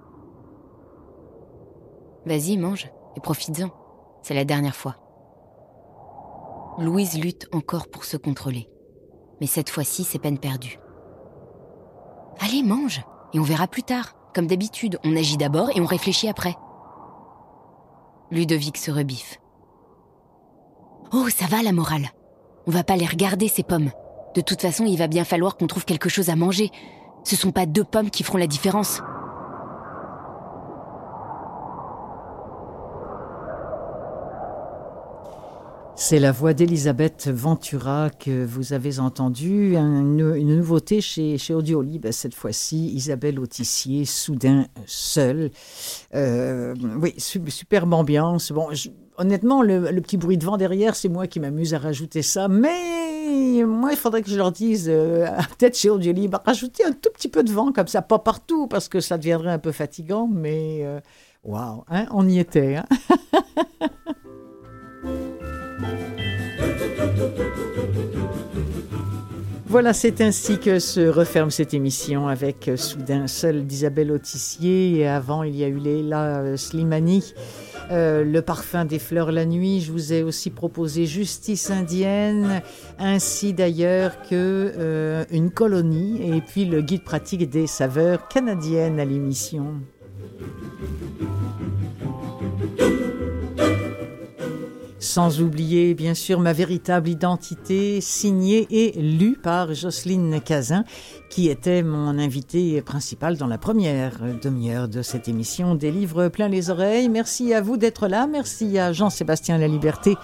[2.26, 3.70] Vas-y, mange, et profites-en.
[4.22, 4.96] C'est la dernière fois.
[6.78, 8.68] Louise lutte encore pour se contrôler.
[9.40, 10.78] Mais cette fois-ci, c'est peine perdue.
[12.40, 13.02] Allez, mange,
[13.32, 14.14] et on verra plus tard.
[14.34, 16.54] Comme d'habitude, on agit d'abord et on réfléchit après.
[18.30, 19.40] Ludovic se rebiffe.
[21.12, 22.10] Oh, ça va la morale.
[22.66, 23.90] On va pas les regarder, ces pommes.
[24.36, 26.70] De toute façon, il va bien falloir qu'on trouve quelque chose à manger.
[27.24, 29.02] Ce sont pas deux pommes qui feront la différence.
[36.10, 42.88] C'est la voix d'Elisabeth Ventura que vous avez entendue, une, nouveauté chez, Audiolib cette fois-ci,
[42.88, 45.52] Isabelle Autissier, soudain seule.
[46.16, 48.50] Euh, oui, superbe ambiance.
[48.50, 48.66] Bon,
[49.18, 53.62] honnêtement, le, petit bruit de vent derrière, c'est moi qui m'amuse à rajouter ça, mais
[53.64, 55.28] moi, il faudrait que je leur dise, euh,
[55.60, 58.88] peut-être chez Audiolib, rajouter un tout petit peu de vent comme ça, pas partout, parce
[58.88, 60.98] que ça deviendrait un peu fatigant, mais euh,
[61.44, 62.74] waouh, hein, on y était.
[62.78, 62.86] Hein
[69.70, 74.98] Voilà, c'est ainsi que se referme cette émission avec euh, Soudain seul d'Isabelle Autissier.
[74.98, 77.32] Et avant, il y a eu Leila euh, Slimani,
[77.92, 79.80] euh, Le parfum des fleurs la nuit.
[79.80, 82.62] Je vous ai aussi proposé Justice indienne,
[82.98, 89.74] ainsi d'ailleurs que Une colonie, et puis le guide pratique des saveurs canadiennes à l'émission.
[95.10, 100.84] Sans oublier, bien sûr, ma véritable identité, signée et lue par Jocelyne Cazin,
[101.28, 106.46] qui était mon invité principal dans la première demi-heure de cette émission des livres plein
[106.46, 107.08] les oreilles.
[107.08, 108.28] Merci à vous d'être là.
[108.28, 110.14] Merci à Jean-Sébastien La Liberté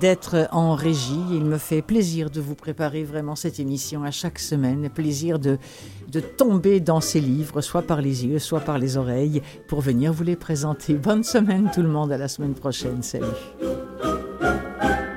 [0.00, 1.20] d'être en régie.
[1.30, 4.88] Il me fait plaisir de vous préparer vraiment cette émission à chaque semaine.
[4.88, 5.58] Plaisir de,
[6.10, 10.10] de tomber dans ces livres, soit par les yeux, soit par les oreilles, pour venir
[10.10, 10.94] vous les présenter.
[10.94, 12.12] Bonne semaine tout le monde.
[12.12, 13.02] À la semaine prochaine.
[13.02, 13.26] Salut.
[14.42, 15.11] Ooh, ooh, ooh.